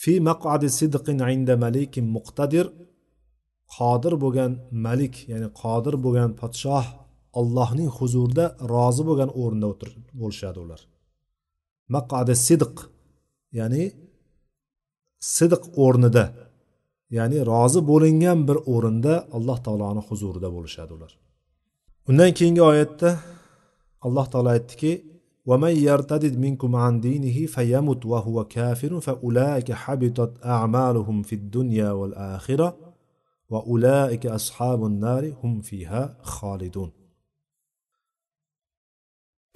Fi 0.00 0.12
maq'adi 0.28 0.68
sidqin 0.78 1.18
inda 1.34 1.54
malikin 1.64 2.06
muqtadir. 2.16 2.66
Qodir 3.76 4.14
bo'lgan 4.22 4.52
malik 4.86 5.14
ya'ni 5.32 5.48
qodir 5.62 5.94
bo'lgan 6.04 6.30
podshoh 6.40 6.86
allohning 7.38 7.90
huzurida 7.98 8.44
rozi 8.72 9.02
bo'lgan 9.08 9.30
o'rinda 9.40 9.66
o'tir 9.72 9.90
bo'lishadi 10.20 10.58
ular. 10.64 10.80
Maqadi 11.94 12.34
sidq 12.46 12.74
ya'ni 13.58 13.84
sidq 15.36 15.62
o'rnida 15.84 16.24
ya'ni 17.17 17.37
rozi 17.51 17.81
bo'lingan 17.91 18.39
bir 18.47 18.57
o'rinda 18.73 19.13
alloh 19.37 19.57
taoloni 19.65 20.01
huzurida 20.07 20.49
bo'lishadi 20.55 20.91
ular 20.97 21.11
undan 22.09 22.31
keyingi 22.37 22.63
oyatda 22.71 23.09
alloh 24.05 24.25
taolo 24.33 24.49
aytdiki 24.57 24.93
ومن 25.51 25.73
يرتد 25.89 26.23
منكم 26.45 26.71
عن 26.83 26.93
دينه 27.07 27.37
فيمت 27.55 28.01
وهو 28.11 28.37
كافر 28.55 28.91
فأولئك 29.05 29.69
حبطت 29.83 30.31
أعمالهم 30.55 31.17
في 31.27 31.35
الدنيا 31.41 31.89
والآخرة 31.99 32.67
va 33.51 33.59
ulaika 33.73 34.33
ashabun 34.37 34.93
nari 35.05 35.29
hum 35.41 35.53
fiha 35.61 36.03
xolidun 36.35 36.89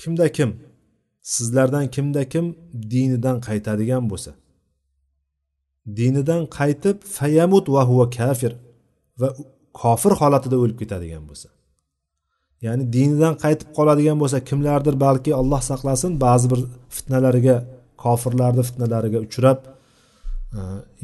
kimda 0.02 0.28
kim 0.38 0.52
sizlardan 1.34 1.86
kimda 1.96 2.22
kim 2.34 2.46
dinidan 2.92 3.38
qaytadigan 3.48 4.04
bo'lsa 4.12 4.32
Dinidan 5.99 6.43
qaytib 6.59 6.97
fayamut 7.17 7.67
va 7.75 7.83
huva 7.91 8.07
kafir 8.19 8.53
va 9.21 9.29
kofir 9.83 10.13
holatida 10.21 10.57
o'lib 10.63 10.79
ketadigan 10.83 11.25
bo'lsa 11.31 11.49
ya'ni 12.67 12.85
dinidan 12.97 13.35
qaytib 13.45 13.69
qoladigan 13.77 14.17
bo'lsa 14.23 14.39
kimlardir 14.49 14.95
balki 15.07 15.31
alloh 15.41 15.61
saqlasin 15.71 16.13
ba'zi 16.27 16.47
bir 16.53 16.61
fitnalarga 16.97 17.57
kofirlarni 18.05 18.63
fitnalariga 18.69 19.19
uchrab 19.27 19.59
e, 20.59 20.61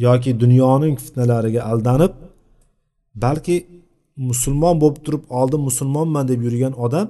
yoki 0.06 0.30
dunyoning 0.42 0.94
fitnalariga 1.04 1.60
aldanib 1.72 2.12
balki 3.24 3.56
musulmon 4.30 4.76
bo'lib 4.82 5.00
turib 5.06 5.24
oldin 5.40 5.60
musulmonman 5.68 6.24
deb 6.32 6.40
yurgan 6.46 6.74
odam 6.86 7.08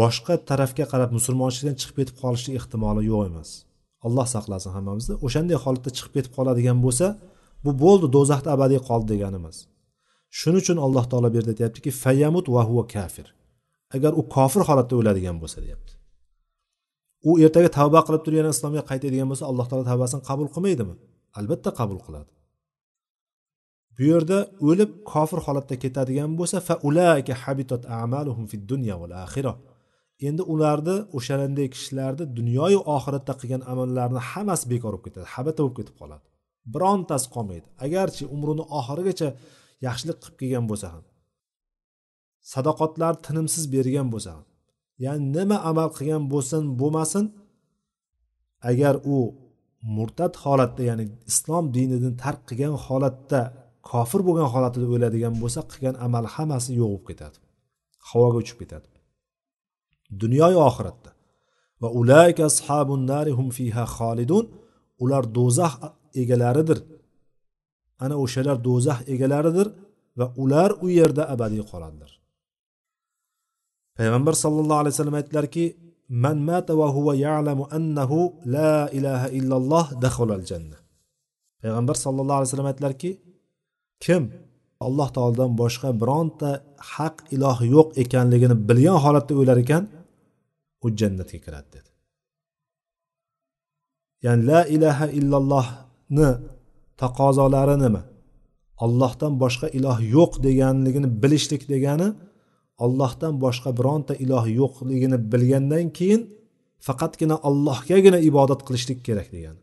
boshqa 0.00 0.34
tarafga 0.50 0.84
qarab 0.92 1.10
musulmonchilikdan 1.18 1.76
chiqib 1.80 1.96
ketib 2.00 2.16
qolishi 2.22 2.50
ehtimoli 2.58 3.02
yo'q 3.10 3.22
emas. 3.30 3.50
Alloh 4.06 4.26
saqlasin 4.34 4.70
hammamizni. 4.76 5.14
O'shanday 5.26 5.58
holatda 5.64 5.90
chiqib 5.96 6.12
ketib 6.16 6.32
qoladigan 6.38 6.78
bo'lsa 6.84 7.06
bu 7.64 7.70
bo'ldi 7.84 8.06
do'zaxda 8.16 8.48
abadiy 8.56 8.80
qoldi 8.88 9.06
degani 9.12 9.38
emas 9.42 9.58
shuning 10.38 10.60
uchun 10.64 10.78
alloh 10.86 11.04
taolo 11.10 11.28
bu 11.32 11.36
yerda 11.38 11.50
aytyaptiki 11.54 11.90
fayyamut 12.04 12.46
va 12.54 12.62
huva 12.68 12.84
kafir. 12.94 13.26
Agar 13.96 14.12
u 14.20 14.22
kofir 14.36 14.62
holatda 14.68 14.94
o'ladigan 15.00 15.36
bo'lsa 15.42 15.58
deyapti. 15.64 15.92
U 17.28 17.30
ertaga 17.44 17.70
tavba 17.78 18.00
qilib 18.06 18.22
turib 18.24 18.38
yana 18.40 18.50
islomga 18.56 18.82
qaytadigan 18.90 19.28
bo'lsa 19.30 19.44
alloh 19.50 19.66
taolo 19.70 19.84
tavbasini 19.90 20.22
qabul 20.28 20.48
qilmaydimi? 20.54 20.94
Albatta 21.38 21.70
qabul 21.80 21.98
qiladi. 22.06 22.30
Bu 23.96 24.02
yerda 24.12 24.38
o'lib 24.68 24.90
kofir 25.12 25.38
holatda 25.46 25.74
ketadigan 25.84 26.30
bo'lsa 26.38 26.56
fa 26.68 26.74
ulaika 26.88 27.32
habitat 27.42 27.82
a'maluhum 27.98 28.44
fid 28.52 28.62
dunya 28.72 28.94
val 29.02 29.12
axirah 29.24 29.56
endi 30.28 30.42
ularni 30.52 30.96
o'shanday 31.16 31.68
kishilarni 31.74 32.24
dunyoyu 32.38 32.80
oxiratda 32.96 33.34
qilgan 33.40 33.62
amallarini 33.72 34.22
hammasi 34.30 34.64
bekor 34.72 34.92
bo'lib 34.92 35.04
ketadi 35.06 35.26
habata 35.34 35.60
bo'lib 35.62 35.76
ketib 35.80 35.96
qoladi. 36.00 36.24
Birontasi 36.74 37.26
qolmaydi. 37.34 37.66
Agarchi 37.86 38.24
umrini 38.34 38.64
oxirigacha 38.78 39.28
yaxshilik 39.86 40.18
qilib 40.22 40.36
kelgan 40.40 40.64
bo'lsa 40.70 40.86
ham 40.94 41.04
sadoqatlarni 42.52 43.20
tinimsiz 43.26 43.64
bergan 43.74 44.08
bo'lsa 44.14 44.30
ham 44.36 44.44
ya'ni 45.04 45.24
nima 45.36 45.58
amal 45.70 45.88
qilgan 45.96 46.24
bo'lsin 46.32 46.62
bo'lmasin 46.80 47.24
agar 48.70 48.94
u 49.14 49.18
murtad 49.96 50.32
holatda 50.44 50.82
ya'ni 50.90 51.04
islom 51.30 51.64
dinidan 51.76 52.14
tark 52.24 52.40
qilgan 52.48 52.74
holatda 52.86 53.40
kofir 53.90 54.20
bo'lgan 54.28 54.48
holatida 54.54 54.86
o'ladigan 54.94 55.34
bo'lsa 55.42 55.60
qilgan 55.72 55.94
amali 56.06 56.28
hammasi 56.36 56.70
yo'q 56.80 56.90
bo'lib 56.92 57.04
ketadi. 57.10 57.36
Havoga 58.08 58.38
uchib 58.44 58.58
ketadi. 58.62 58.86
Dunyoyu 60.22 60.58
oxiratda. 60.68 61.10
Va 61.82 61.88
ulayka 62.00 62.42
ashabun 62.50 63.00
nari 63.12 63.32
hum 63.38 63.48
fiha 63.56 63.84
xolidun. 63.96 64.44
Ular 65.04 65.24
do'zax 65.36 65.74
egalaridir. 66.22 66.78
Ana 68.04 68.14
o'shalar 68.24 68.56
do'zax 68.68 68.98
egalaridir 69.14 69.68
va 70.18 70.26
ular 70.42 70.70
u 70.84 70.86
yerda 70.98 71.22
abadiy 71.34 71.62
qoladilar 71.70 72.10
payg'ambar 73.98 74.34
sallallohu 74.44 74.80
alayhi 74.82 74.94
vasallam 74.94 75.18
aytdilarki 75.20 75.64
man 76.24 76.36
mata 76.50 76.72
va 76.80 76.88
huva 76.96 77.12
ya'lamu 77.26 77.64
annahu 77.78 78.18
la 78.56 78.74
ilaha 78.98 79.28
illalloh 79.38 79.86
daxolal 80.04 80.44
janna 80.50 80.78
payg'ambar 81.62 81.96
sallallohu 82.04 82.38
alayhi 82.38 82.50
vasallam 82.50 82.70
aytdilarki 82.72 83.10
kim 84.04 84.22
alloh 84.86 85.08
taolodan 85.16 85.50
boshqa 85.62 85.88
bironta 86.00 86.50
haq 86.94 87.16
iloh 87.34 87.58
yo'q 87.74 87.88
ekanligini 88.02 88.56
bilgan 88.68 88.98
holatda 89.04 89.32
o'lar 89.40 89.58
ekan 89.64 89.82
u 90.86 90.88
jannatga 91.00 91.38
kiradi 91.44 91.68
dedi. 91.76 91.90
Ya'ni 94.24 94.42
la 94.50 94.60
ilaha 94.76 95.06
illallohni 95.18 96.30
taqozolari 97.02 97.76
nima? 97.84 98.02
Ollohdan 98.84 99.32
boshqa 99.42 99.66
iloh 99.78 99.98
yo'q 100.16 100.32
deganligini 100.46 101.08
bilishlik 101.22 101.62
degani 101.72 102.08
ollohdan 102.84 103.34
boshqa 103.44 103.70
bironta 103.78 104.12
iloh 104.24 104.44
yo'qligini 104.60 105.18
bilgandan 105.32 105.86
keyin 105.98 106.22
faqatgina 106.86 107.36
allohgagina 107.48 108.18
ibodat 108.30 108.60
qilishlik 108.66 108.98
kerak 109.06 109.28
degani. 109.34 109.60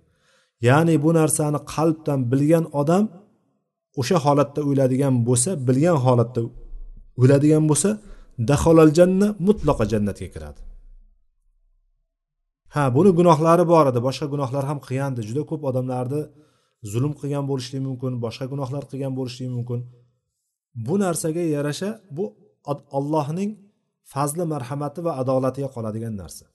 Ya'ni 0.67 0.95
bu 1.03 1.09
narsani 1.19 1.59
qalbdan 1.73 2.19
bilgan 2.31 2.65
odam 2.81 3.05
o'sha 4.01 4.17
holatda 4.25 4.61
o'ladigan 4.69 5.15
bo'lsa 5.27 5.51
bilgan 5.67 5.97
holatda 6.05 6.41
o'ladigan 7.21 7.63
bo'lsa 7.69 7.89
daholal 8.49 8.91
janna 8.97 9.27
mutlaqo 9.47 9.83
jannatga 9.93 10.27
kiradi. 10.33 10.61
Ha 12.73 12.83
buni 12.95 13.11
gunohlari 13.19 13.65
bor 13.73 13.85
edi. 13.91 13.99
Boshqa 14.07 14.25
gunohlar 14.33 14.63
ham 14.69 14.79
qilgandi 14.85 15.21
juda 15.29 15.43
ko'p 15.49 15.61
odamlarni 15.69 16.21
zulm 16.91 17.13
qilgan 17.19 17.45
bo'lishligi 17.49 17.83
mumkin 17.89 18.13
boshqa 18.25 18.45
gunohlar 18.53 18.83
qilgan 18.91 19.13
bo'lishligi 19.19 19.51
mumkin. 19.57 19.79
Bu 20.85 20.95
narsaga 21.03 21.43
yarasha 21.55 21.89
bu 22.17 22.25
allohning 22.97 23.51
fazli 24.13 24.45
marhamati 24.53 24.99
va 25.05 25.11
adolatiga 25.21 25.69
qoladigan 25.75 26.13
narsa. 26.21 26.45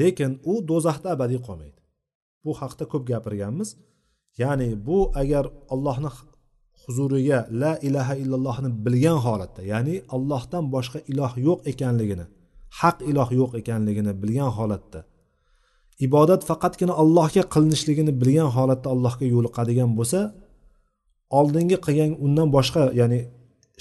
Lekin 0.00 0.32
u 0.50 0.52
do'zaxda 0.70 1.08
abadiy 1.16 1.40
qolmaydi. 1.46 1.80
Bu 2.44 2.50
haqda 2.60 2.84
ko'p 2.92 3.02
gapirganmiz. 3.12 3.68
Ya'ni 4.42 4.68
bu 4.88 4.98
agar 5.22 5.44
allohni 5.74 6.10
huzuriga 6.82 7.38
la 7.62 7.72
ilaha 7.88 8.14
illallohni 8.22 8.70
bilgan 8.84 9.18
holatda 9.26 9.62
ya'ni 9.72 9.94
allohdan 10.16 10.64
boshqa 10.74 10.98
iloh 11.12 11.32
yo'q 11.46 11.58
ekanligini 11.72 12.26
haq 12.80 12.96
iloh 13.10 13.28
yo'q 13.40 13.50
ekanligini 13.60 14.12
bilgan 14.22 14.50
holatda. 14.58 15.00
Ibodat 16.06 16.42
faqatgina 16.50 16.94
allohga 17.02 17.42
qilinishligini 17.54 18.12
bilgan 18.22 18.48
holatda 18.56 18.88
allohga 18.94 19.26
yo'liqadigan 19.34 19.90
bo'lsa 19.98 20.20
oldingi 21.38 21.76
qilgan 21.86 22.10
undan 22.24 22.48
boshqa 22.56 22.82
ya'ni 23.00 23.20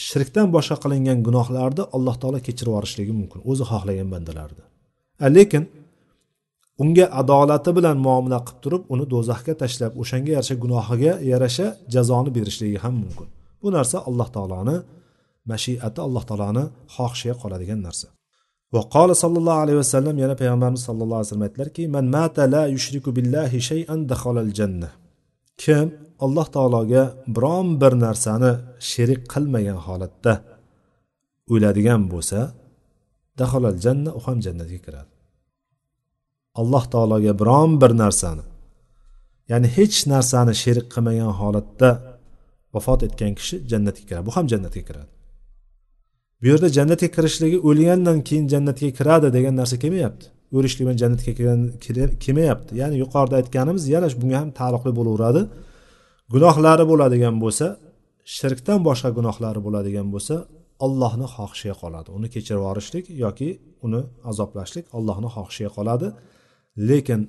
shirkdan 0.07 0.47
boshqa 0.55 0.75
qilingan 0.83 1.17
gunohlarni 1.27 1.83
alloh 1.95 2.15
taolo 2.21 2.39
kechirib 2.47 2.71
yuborishligi 2.71 3.13
mumkin 3.19 3.39
o'zi 3.51 3.63
xohlagan 3.71 4.07
bandalarni 4.13 4.63
lekin 5.37 5.63
unga 6.83 7.05
adolati 7.21 7.71
bilan 7.77 7.97
muomala 8.05 8.39
qilib 8.47 8.59
turib 8.63 8.83
uni 8.93 9.05
do'zaxga 9.13 9.53
tashlab 9.61 9.91
o'shanga 10.01 10.31
yarasha 10.35 10.55
gunohiga 10.63 11.13
yarasha 11.31 11.67
jazoni 11.93 12.29
berishligi 12.37 12.77
ham 12.83 12.93
mumkin. 13.03 13.27
Bu 13.61 13.67
narsa 13.77 13.97
alloh 14.09 14.27
taoloni 14.35 14.77
mashiati 15.51 15.99
alloh 16.07 16.23
taoloni 16.29 16.63
xohishiga 16.95 17.35
qoladigan 17.41 17.79
narsa. 17.87 18.07
وقال 18.74 19.16
صلى 19.22 19.36
الله 19.40 19.56
عليه 19.64 19.76
وسلم 19.82 20.14
yana 20.22 20.34
payg'ambarimiz 20.40 20.82
sallallohu 20.88 21.20
alayhi 21.20 21.28
vasallam 21.28 21.46
aytdilarki 21.48 21.82
man 21.88 22.04
mata 22.16 22.42
la 22.54 22.62
yushriku 22.74 23.10
billahi 23.16 23.58
shay'an 23.70 24.00
dakhalal 24.12 24.50
janna 24.58 24.90
kim 25.62 25.86
alloh 26.24 26.46
taologa 26.56 27.02
biron 27.36 27.68
bir 27.80 27.92
narsani 28.06 28.52
sherik 28.90 29.22
qilmagan 29.32 29.78
holatda 29.86 30.32
o'ladigan 31.52 32.02
bo'lsa 32.12 32.40
daholal 33.40 33.78
janna 33.84 34.10
u 34.18 34.20
ham 34.26 34.38
jannatga 34.46 34.78
kiradi 34.86 35.12
alloh 36.60 36.84
taologa 36.94 37.32
biron 37.40 37.70
bir 37.82 37.92
narsani 38.02 38.44
ya'ni 39.50 39.68
hech 39.76 39.96
narsani 40.12 40.52
sherik 40.62 40.86
qilmagan 40.94 41.32
holatda 41.40 41.90
vafot 42.74 43.00
etgan 43.06 43.32
kishi 43.38 43.56
jannatga 43.70 44.04
kiradi 44.08 44.24
bu 44.28 44.32
ham 44.36 44.46
jannatga 44.52 44.82
kiradi 44.88 45.12
Bu 46.41 46.47
yerda 46.47 46.67
jannatga 46.77 47.07
kirishligi 47.15 47.57
o'lgandan 47.69 48.17
keyin 48.27 48.45
jannatga 48.53 48.89
kiradi 48.99 49.27
degan 49.37 49.55
narsa 49.61 49.75
kelmayapti. 49.83 50.25
O'lishlik 50.57 50.83
bilan 50.85 50.97
jannatga 51.03 51.31
kelmayapti. 52.23 52.71
Ya'ni 52.81 52.95
yuqorida 53.03 53.35
aytganimiz 53.41 53.83
yana 53.95 54.07
bunga 54.21 54.37
ham 54.41 54.49
taalluqli 54.59 54.91
bo'laveradi. 54.99 55.41
Gunohlari 56.33 56.85
bo'ladigan 56.91 57.35
bo'lsa 57.43 57.65
shirkdan 58.37 58.79
boshqa 58.87 59.09
gunohlari 59.17 59.59
bo'ladigan 59.65 60.07
bo'lsa 60.13 60.35
allohni 60.85 61.27
xohishiga 61.35 61.75
qoladi. 61.83 62.07
Uni 62.17 62.27
kechirib 62.35 62.61
yuborishlik 62.61 63.05
yoki 63.25 63.49
uni 63.85 64.01
azoblashlik 64.31 64.85
allohni 64.97 65.29
xohishiga 65.35 65.71
qoladi. 65.77 66.07
Lekin 66.89 67.21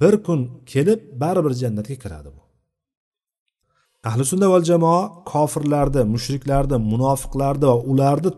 bir 0.00 0.14
kun 0.26 0.40
kelib 0.72 1.00
baribir 1.22 1.52
jannatga 1.62 1.96
kiradi 2.04 2.30
bu. 2.36 2.42
Ahli 4.08 4.24
sunna 4.30 4.46
val 4.52 4.64
jamoa 4.70 5.02
kofirlarni 5.32 6.02
mushriklarni 6.14 6.76
munofiqlarni 6.92 7.66
va 7.70 7.76
ularni 7.92 8.30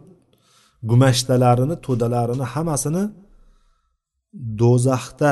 gumashtalarini 0.91 1.77
to'dalarini 1.87 2.47
hammasini 2.55 3.05
do'zaxda 4.61 5.31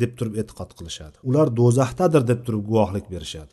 deb 0.00 0.10
turib 0.18 0.34
e'tiqod 0.40 0.70
qilishadi. 0.78 1.16
Ular 1.28 1.46
do'zaxdadir 1.60 2.22
deb 2.30 2.40
turib 2.46 2.62
guvohlik 2.70 3.06
berishadi. 3.14 3.52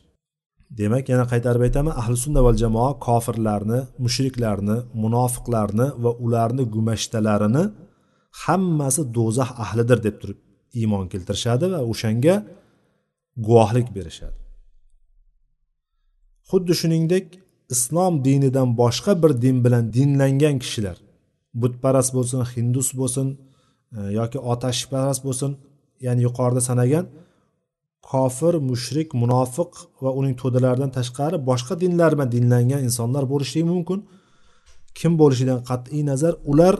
Demak 0.80 1.04
yana 1.12 1.24
qaytarib 1.32 1.62
aytaman 1.68 1.94
ahli 2.00 2.16
sunna 2.24 2.40
val 2.46 2.56
jamoa 2.64 2.90
kofirlarni 3.06 3.80
mushriklarni 4.04 4.76
munofiqlarni 5.02 5.86
va 6.04 6.10
ularni 6.24 6.64
gumashtalarini 6.74 7.64
hammasi 8.44 9.02
do'zax 9.16 9.50
ahlidir 9.64 9.98
deb 10.06 10.16
turib 10.20 10.38
iymon 10.80 11.04
keltirishadi 11.12 11.64
va 11.74 11.80
o'shanga 11.92 12.34
guvohlik 13.46 13.88
berishadi. 13.96 14.38
Xuddi 16.50 16.72
shuningdek 16.80 17.26
islom 17.74 18.14
dinidan 18.26 18.68
boshqa 18.82 19.12
bir 19.22 19.32
din 19.44 19.56
bilan 19.64 19.84
dinlangan 19.96 20.56
kishilar 20.64 20.96
butparast 21.60 22.10
bo'lsin 22.16 22.40
hindus 22.54 22.88
bo'lsin 23.00 23.26
e, 23.96 23.98
yoki 24.18 24.38
otashparast 24.52 25.22
bo'lsin 25.26 25.50
ya'ni 26.06 26.20
yuqorida 26.26 26.62
sanagan 26.70 27.04
kofir 28.10 28.54
mushrik 28.70 29.08
munofiq 29.22 29.70
va 30.04 30.10
uning 30.20 30.34
to'dalaridan 30.42 30.90
tashqari 30.98 31.36
boshqa 31.50 31.74
dinlar 31.84 32.10
bilan 32.16 32.30
dinlangan 32.36 32.80
insonlar 32.88 33.24
bo'lishligi 33.32 33.66
mumkin. 33.74 33.98
Kim 34.98 35.12
bo'lishidan 35.20 35.58
qat'iy 35.70 36.02
nazar? 36.10 36.34
Ular 36.50 36.74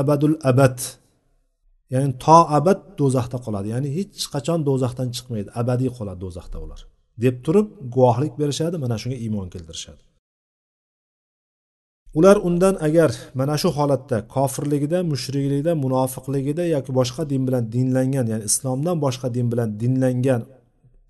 abadul 0.00 0.36
abad 0.50 0.76
ya'ni 1.92 2.08
to 2.24 2.38
abad 2.58 2.78
do'zaxda 3.00 3.38
qoladi. 3.44 3.66
Ya'ni 3.74 3.88
hech 3.96 4.24
qachon 4.34 4.58
do'zaxdan 4.68 5.08
chiqmaydi 5.16 5.48
abadiy 5.60 5.90
qoladi 5.98 6.20
do'zaxda 6.24 6.58
ular. 6.64 6.80
Deb 7.24 7.36
turib 7.44 7.66
guvohlik 7.94 8.32
berishadi 8.40 8.76
mana 8.84 8.96
shunga 9.02 9.18
iymon 9.24 9.48
keltirishadi. 9.54 10.02
Ular 12.18 12.36
undan 12.48 12.74
agar 12.86 13.10
mana 13.34 13.56
shu 13.62 13.68
holatda 13.78 14.16
kofirligida 14.34 14.98
mushrikligida 15.12 15.72
munofiqligida 15.84 16.64
yoki 16.74 16.90
boshqa 16.98 17.22
din 17.32 17.42
bilan 17.46 17.64
dinlangan 17.74 18.26
ya'ni 18.32 18.44
islomdan 18.50 18.96
boshqa 19.04 19.28
din 19.36 19.46
bilan 19.52 19.68
dinlangan 19.82 20.42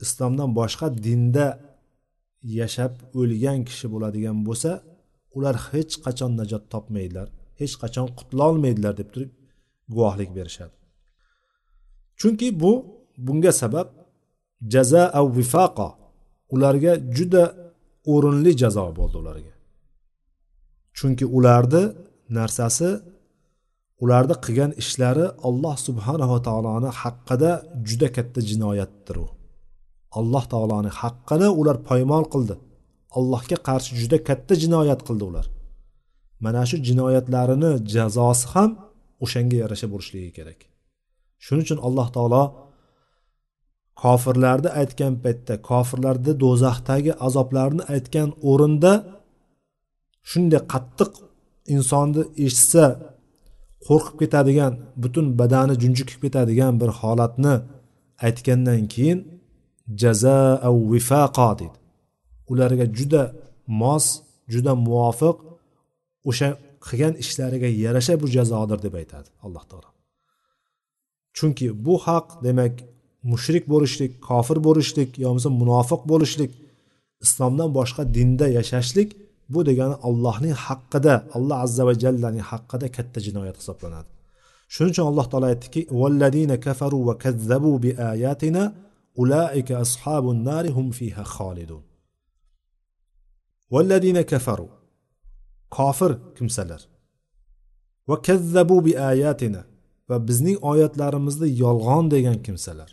islomdan 0.04 0.50
boshqa 0.60 0.86
dinda 1.06 1.46
yashab 2.58 2.92
o'lgan 3.20 3.58
kishi 3.68 3.86
bo'ladigan 3.94 4.36
bo'lsa 4.48 4.70
ular 5.36 5.56
hech 5.72 5.92
qachon 6.04 6.32
najot 6.40 6.64
topmaydilar 6.72 7.28
hech 7.60 7.74
qachon 7.82 8.06
qutulolmaydilar 8.18 8.94
deb 9.00 9.08
turib 9.14 9.30
guvohlik 9.94 10.30
berishadi. 10.36 10.74
Chunki 12.20 12.48
bu 12.60 12.72
bunga 13.26 13.52
sabab 13.62 13.88
jaza 14.74 15.02
av 15.18 15.26
vifaqo 15.38 15.88
ularga 16.54 16.92
juda 17.16 17.44
o'rinli 18.12 18.52
jazo 18.62 18.86
bo'ldi 18.98 19.16
ularga. 19.22 19.51
Chunki 20.98 21.24
ularni 21.36 21.82
narsasi 22.38 22.88
ularni 24.02 24.34
qilgan 24.44 24.70
ishlari 24.82 25.26
alloh 25.48 25.76
subhanava 25.86 26.38
taoloni 26.48 26.90
haqqida 27.00 27.50
juda 27.88 28.08
katta 28.16 28.40
jinoyatdir 28.50 29.16
u. 29.24 29.26
Alloh 30.18 30.44
taoloni 30.52 30.90
haqqini 31.00 31.48
ular 31.60 31.76
poymol 31.88 32.24
qildi. 32.32 32.54
Allohga 33.18 33.56
qarshi 33.68 33.92
juda 34.00 34.18
katta 34.28 34.54
jinoyat 34.62 35.00
qildi 35.08 35.24
ular. 35.30 35.46
Mana 36.44 36.62
shu 36.70 36.76
jinoyatlarini 36.88 37.70
jazosi 37.94 38.44
ham 38.52 38.70
o'shanga 39.24 39.56
yarasha 39.62 39.86
bo'lishligi 39.92 40.30
kerak. 40.38 40.60
Shuning 41.44 41.64
uchun 41.66 41.78
alloh 41.86 42.08
taolo 42.16 42.42
kofirlarni 44.02 44.70
aytgan 44.80 45.14
paytda 45.24 45.54
kofirlarni 45.70 46.32
do'zaxdagi 46.44 47.12
azoblarni 47.26 47.82
aytgan 47.94 48.28
o'rinda 48.50 48.92
shunday 50.30 50.62
qattiq 50.72 51.12
insonni 51.74 52.22
eshitsa 52.46 52.84
qo'rqib 53.86 54.16
ketadigan 54.22 54.72
butun 55.02 55.26
badani 55.40 55.74
junjikib 55.82 56.18
ketadigan 56.24 56.72
bir 56.80 56.90
holatni 57.00 57.54
aytgandan 58.26 58.82
keyin 58.94 59.18
jaza 60.02 60.38
av 60.68 60.76
vifaqo 60.92 61.50
deydi 61.60 61.78
ularga 62.52 62.86
juda 62.98 63.22
mos 63.80 64.06
juda 64.52 64.72
muvofiq 64.86 65.36
o'sha 66.30 66.48
qilgan 66.86 67.14
ishlariga 67.22 67.68
yarasha 67.84 68.14
bu 68.22 68.26
jazodir 68.36 68.78
deb 68.86 68.94
aytadi 69.00 69.28
alloh 69.46 69.64
taolo. 69.70 69.88
Chunki 71.36 71.66
bu 71.86 71.94
haq 72.06 72.26
demak 72.46 72.74
mushrik 73.32 73.64
bo'lishlik 73.72 74.12
kofir 74.28 74.58
bo'lishlik 74.66 75.10
yo 75.22 75.26
bo'lmasa 75.28 75.50
munofiq 75.60 76.02
bo'lishlik 76.12 76.52
islomdan 77.24 77.70
boshqa 77.78 78.02
dinda 78.16 78.46
yashashlik 78.58 79.08
bu 79.48 79.60
degani 79.68 79.96
allohning 80.08 80.54
haqqida 80.66 81.14
alloh 81.36 81.56
azza 81.64 81.82
va 81.88 81.94
jallaning 82.04 82.44
haqqida 82.50 82.86
katta 82.96 83.18
jinoyat 83.26 83.56
hisoblanadi. 83.60 84.10
Shuning 84.74 84.92
uchun 84.94 85.06
alloh 85.10 85.26
taolo 85.30 85.46
aytdiki 85.52 85.80
valladina 86.00 86.56
kafaru 86.66 86.98
va 87.08 87.14
kazzabu 87.24 87.72
bi 87.84 87.90
ayatina 88.12 88.62
ulaika 89.22 89.72
ashabun 89.84 90.38
nari 90.48 90.70
hum 90.76 90.86
fiha 90.98 91.22
xolidun 91.36 91.82
valladina 93.72 94.22
kafaru 94.32 94.68
kofir 95.76 96.12
kimsalar. 96.36 96.82
Va 98.08 98.16
kazzabu 98.28 98.76
bi 98.86 98.92
ayatina 99.10 99.62
va 100.08 100.16
bizning 100.28 100.58
oyatlarimizni 100.72 101.48
yolg'on 101.62 102.04
degan 102.14 102.38
kimsalar. 102.46 102.90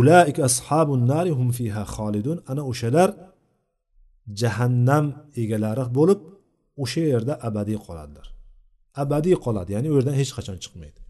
Ulaika 0.00 0.40
ashabun 0.48 1.00
nari 1.12 1.32
hum 1.38 1.48
fiha 1.58 1.82
xolidun 1.94 2.38
ana 2.50 2.62
o'shalar 2.70 3.10
jahannam 4.40 5.06
egalari 5.42 5.84
bo'lib 5.98 6.20
o'sha 6.82 7.02
yerda 7.12 7.34
abadiy 7.48 7.78
qoladilar 7.86 8.26
abadiy 9.02 9.36
qoladi 9.44 9.70
ya'ni 9.76 9.88
u 9.92 9.94
yerdan 9.98 10.16
hech 10.20 10.32
qachon 10.36 10.58
chiqmaydi. 10.64 11.00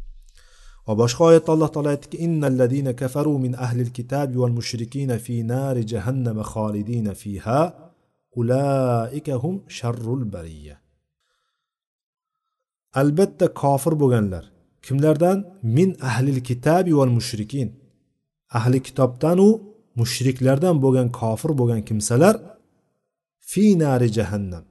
Va 0.87 0.95
boshqa 1.03 1.23
oyatda 1.31 1.51
alloh 1.55 1.71
taolo 1.75 1.91
aytdiki 1.95 2.17
innalladina 2.27 2.93
kafaru 3.03 3.35
min 3.45 3.53
ahlil 3.67 3.91
kitabi 3.99 4.35
val 4.43 4.55
mushrikina 4.59 5.17
fi 5.27 5.35
nari 5.53 5.83
jahannama 5.93 6.45
xolidina 6.53 7.13
fiha 7.23 7.61
ulaika 8.41 9.35
hum 9.43 9.55
sharrul 9.79 10.23
bariya. 10.35 10.77
Albatta 13.01 13.47
kofir 13.63 13.95
bo'lganlar 14.03 14.45
kimlardan? 14.87 15.39
Min 15.77 15.89
ahlil 16.11 16.41
kitabi 16.49 16.93
val 16.99 17.13
mushrikin. 17.19 17.69
Ahli 18.59 18.79
kitobdanu 18.87 19.49
mushriklardan 20.01 20.77
bo'lgan 20.85 21.09
kofir 21.21 21.51
bo'lgan 21.61 21.81
kimsalar 21.89 22.35
fi 23.51 23.65
nari 23.83 24.09
jahannam. 24.19 24.65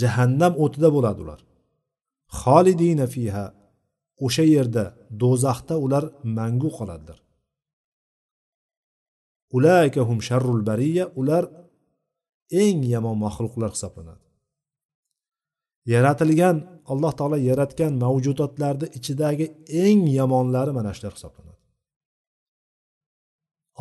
Jahannam 0.00 0.52
o'tida 0.64 0.88
bo'ladi 0.96 1.20
ular. 1.24 1.40
Xolidina 2.40 3.06
fiha. 3.14 3.46
O'sha 4.26 4.44
yerda 4.54 4.84
do'zaxda 5.22 5.74
ular 5.84 6.04
mangu 6.36 6.70
qoladilar. 6.78 7.18
Ulaykahum 9.56 10.18
sharrul 10.28 10.62
bariya. 10.70 11.04
Ular 11.20 11.44
eng 12.62 12.80
yomon 12.94 13.16
maxluqlar 13.24 13.70
hisoblanadi. 13.76 14.24
Yaratilgan 15.92 16.56
alloh 16.92 17.12
taolo 17.18 17.38
yaratgan 17.50 17.92
mavjudotlarni 18.04 18.86
ichidagi 18.98 19.46
eng 19.84 20.00
yomonlari 20.18 20.72
mana 20.78 20.90
shular 20.96 21.12
hisoblanadi. 21.18 21.60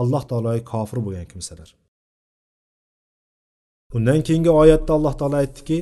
Alloh 0.01 0.23
taologa 0.29 0.61
kofir 0.71 0.99
bo'lgan 1.05 1.27
kimsalar. 1.33 1.69
Undan 3.95 4.19
keyingi 4.27 4.51
oyatda 4.61 4.91
alloh 4.97 5.13
taolo 5.19 5.37
aytdiki 5.43 5.77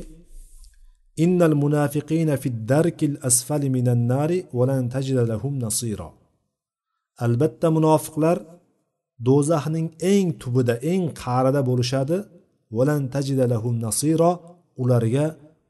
innal 1.24 1.54
munafiqina 1.64 2.34
fid 2.42 2.56
darkil 2.72 3.14
asfali 3.28 3.68
minan 3.76 4.00
nari 4.12 4.38
lan 4.68 4.84
tajida 4.94 5.22
lahum 5.32 5.54
nasira. 5.64 6.08
Albatta 7.24 7.68
munofiqlar 7.76 8.36
do'zaxning 9.26 9.88
eng 10.12 10.28
tubida 10.42 10.74
eng 10.92 11.04
qa'rida 11.22 11.60
bo'lishadi. 11.68 12.18
Lan 12.88 13.02
tajida 13.14 13.44
lahum 13.54 13.74
nasira 13.86 14.30
ularga 14.82 15.26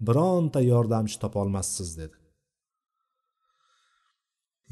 bironta 0.06 0.60
yordamchi 0.72 1.16
topolmassiz 1.22 1.90
dedi. 2.00 2.16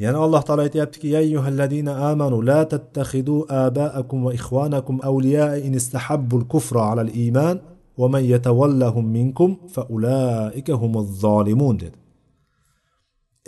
Yana 0.05 0.19
alloh 0.25 0.43
taolo 0.47 0.63
aytyaptiki 0.67 1.09
ya 1.15 1.19
ayyuhalladina 1.25 1.93
amanu 2.11 2.37
la 2.51 2.61
tattakhidu 2.73 3.35
abaakum 3.65 4.19
va 4.27 4.33
ikhwanakum 4.39 4.97
awliyaa 5.09 5.57
in 5.67 5.73
istahabbul 5.81 6.45
kufra 6.53 6.83
ala 6.91 7.03
al-iman 7.07 7.57
va 8.01 8.07
man 8.15 8.25
yatawallahum 8.35 9.05
minkum 9.19 9.51
fa 9.75 9.83
ulaika 9.95 10.73
humuz 10.83 11.07
zolimun 11.25 11.77
dedi. 11.83 11.99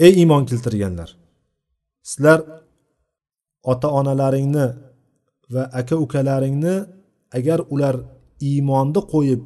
Ey 0.04 0.12
iymon 0.20 0.42
keltirganlar 0.50 1.10
sizlar 2.10 2.40
ota 3.72 3.88
onalaringni 3.98 4.66
va 5.54 5.62
aka 5.80 5.94
ukalaringni 6.04 6.74
agar 7.38 7.60
ular 7.74 7.96
iymonni 8.50 9.00
qo'yib 9.12 9.42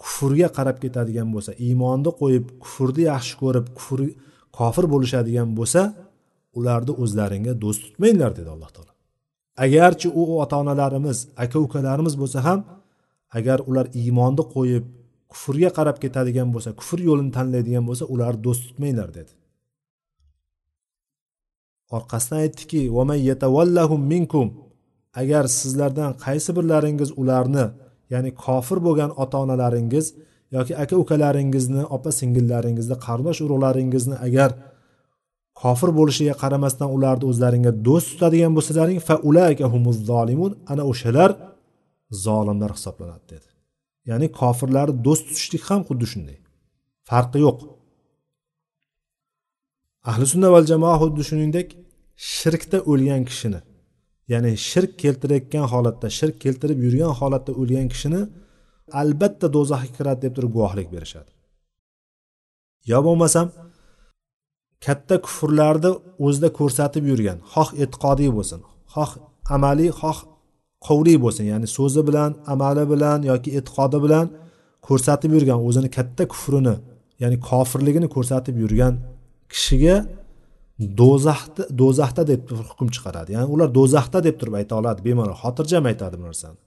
kufrga 0.00 0.48
qarab 0.56 0.76
ketadigan 0.82 1.28
bo'lsa 1.34 1.50
iymonni 1.66 2.10
qo'yib 2.20 2.44
kufrni 2.62 3.02
yaxshi 3.10 3.34
ko'rib 3.42 3.66
kufr 3.76 4.00
kofir 4.58 4.84
bo'lishadigan 4.92 5.48
bo'lsa 5.58 5.80
ularni 6.58 6.92
o'zlaringga 7.02 7.52
do'st 7.62 7.80
tutmanglar 7.86 8.32
dedi 8.38 8.50
alloh 8.54 8.70
taolo. 8.76 8.92
Agarchi 9.64 10.08
u 10.20 10.22
ota 10.42 10.56
onalarimiz 10.62 11.18
aka 11.44 11.58
ukalarimiz 11.66 12.14
bo'lsa 12.22 12.38
ham 12.46 12.60
agar 13.38 13.58
ular 13.70 13.86
iymonni 14.00 14.44
qo'yib 14.54 14.84
kufrga 15.32 15.70
qarab 15.78 15.96
ketadigan 16.04 16.48
bo'lsa 16.54 16.70
kufr 16.80 16.98
yo'lini 17.08 17.32
tanlaydigan 17.36 17.84
bo'lsa 17.88 18.04
ularni 18.14 18.40
do'st 18.46 18.62
tutmanglar 18.68 19.08
dedi. 19.18 19.32
Orqasidan 21.96 22.38
aytdiki 22.44 22.80
minkum 24.12 24.48
agar 25.22 25.44
sizlardan 25.58 26.10
qaysi 26.24 26.50
birlaringiz 26.56 27.10
ularni 27.20 27.66
ya'ni 28.12 28.30
kofir 28.44 28.78
bo'lgan 28.86 29.10
ota 29.22 29.36
onalaringiz 29.44 30.06
yoki 30.56 30.72
aka 30.82 30.94
ukalaringizni 31.02 31.82
opa 31.96 32.10
singillaringizni 32.20 32.96
qarindosh 33.06 33.40
urug'laringizni 33.46 34.16
agar 34.26 34.50
kofir 35.62 35.90
bo'lishiga 35.98 36.34
qaramasdan 36.42 36.88
ularni 36.96 37.24
o'zlaringga 37.30 37.72
do'st 37.88 38.06
tutadigan 38.12 38.52
bo'lsalaring 38.56 39.00
fa 39.08 39.14
humuz 39.74 39.96
zolimun 40.10 40.52
ana 40.72 40.82
o'shalar 40.92 41.30
zolimlar 42.26 42.70
hisoblanadi 42.76 43.24
dedi. 43.32 43.48
Ya'ni 44.10 44.26
kofirlarni 44.40 44.94
do'st 45.06 45.24
tutishlik 45.28 45.62
ham 45.70 45.80
xuddi 45.88 46.06
shunday. 46.12 46.38
Farqi 47.08 47.38
yo'q. 47.46 47.58
Ahli 50.10 50.26
sunna 50.32 50.48
val 50.54 50.64
jamoa 50.72 50.96
xuddi 51.02 51.22
shuningdek 51.30 51.68
shirkda 52.34 52.78
o'lgan 52.90 53.22
kishini 53.30 53.60
ya'ni 54.32 54.52
shirk 54.70 54.92
keltirayotgan 55.02 55.66
holatda 55.72 56.08
shirk 56.18 56.36
keltirib 56.44 56.78
yurgan 56.86 57.12
holatda 57.20 57.52
o'lgan 57.60 57.86
kishini 57.92 58.22
albatta 59.00 59.46
do'zaxga 59.56 59.90
kiradi 59.96 60.20
deb 60.24 60.32
turib 60.36 60.52
guvohlik 60.56 60.88
berishadi. 60.94 61.30
Yo 62.90 62.98
bo'lmasam 63.06 63.46
katta 64.84 65.16
kufrlarni 65.26 65.90
o'zida 66.26 66.48
ko'rsatib 66.58 67.04
yurgan 67.10 67.38
xoh 67.52 67.68
e'tiqodiy 67.82 68.30
bo'lsin 68.36 68.60
xoh 68.94 69.10
amaliy 69.56 69.90
xoh 70.00 70.18
qovliy 70.86 71.18
bo'lsin 71.24 71.44
ya'ni 71.52 71.68
so'zi 71.76 72.02
bilan 72.08 72.30
amali 72.52 72.84
bilan 72.92 73.18
yoki 73.30 73.50
e'tiqodi 73.58 73.98
bilan 74.04 74.26
ko'rsatib 74.86 75.30
yurgan 75.36 75.58
o'zini 75.68 75.88
katta 75.96 76.24
kufrini 76.32 76.74
ya'ni 77.22 77.36
kofirligini 77.48 78.08
ko'rsatib 78.14 78.56
yurgan 78.62 78.94
kishiga 79.52 79.96
do'zaxda 81.00 81.62
do'zaxda 81.80 82.22
deb 82.32 82.40
hukm 82.70 82.88
chiqaradi. 82.94 83.30
Ya'ni 83.36 83.48
ular 83.54 83.68
do'zaxda 83.78 84.18
deb 84.26 84.36
turib 84.40 84.54
ayta 84.60 84.72
oladi 84.80 85.00
bemalol 85.08 85.36
xotirjam 85.42 85.84
aytadi 85.90 86.14
bu 86.20 86.24
narsani. 86.30 86.58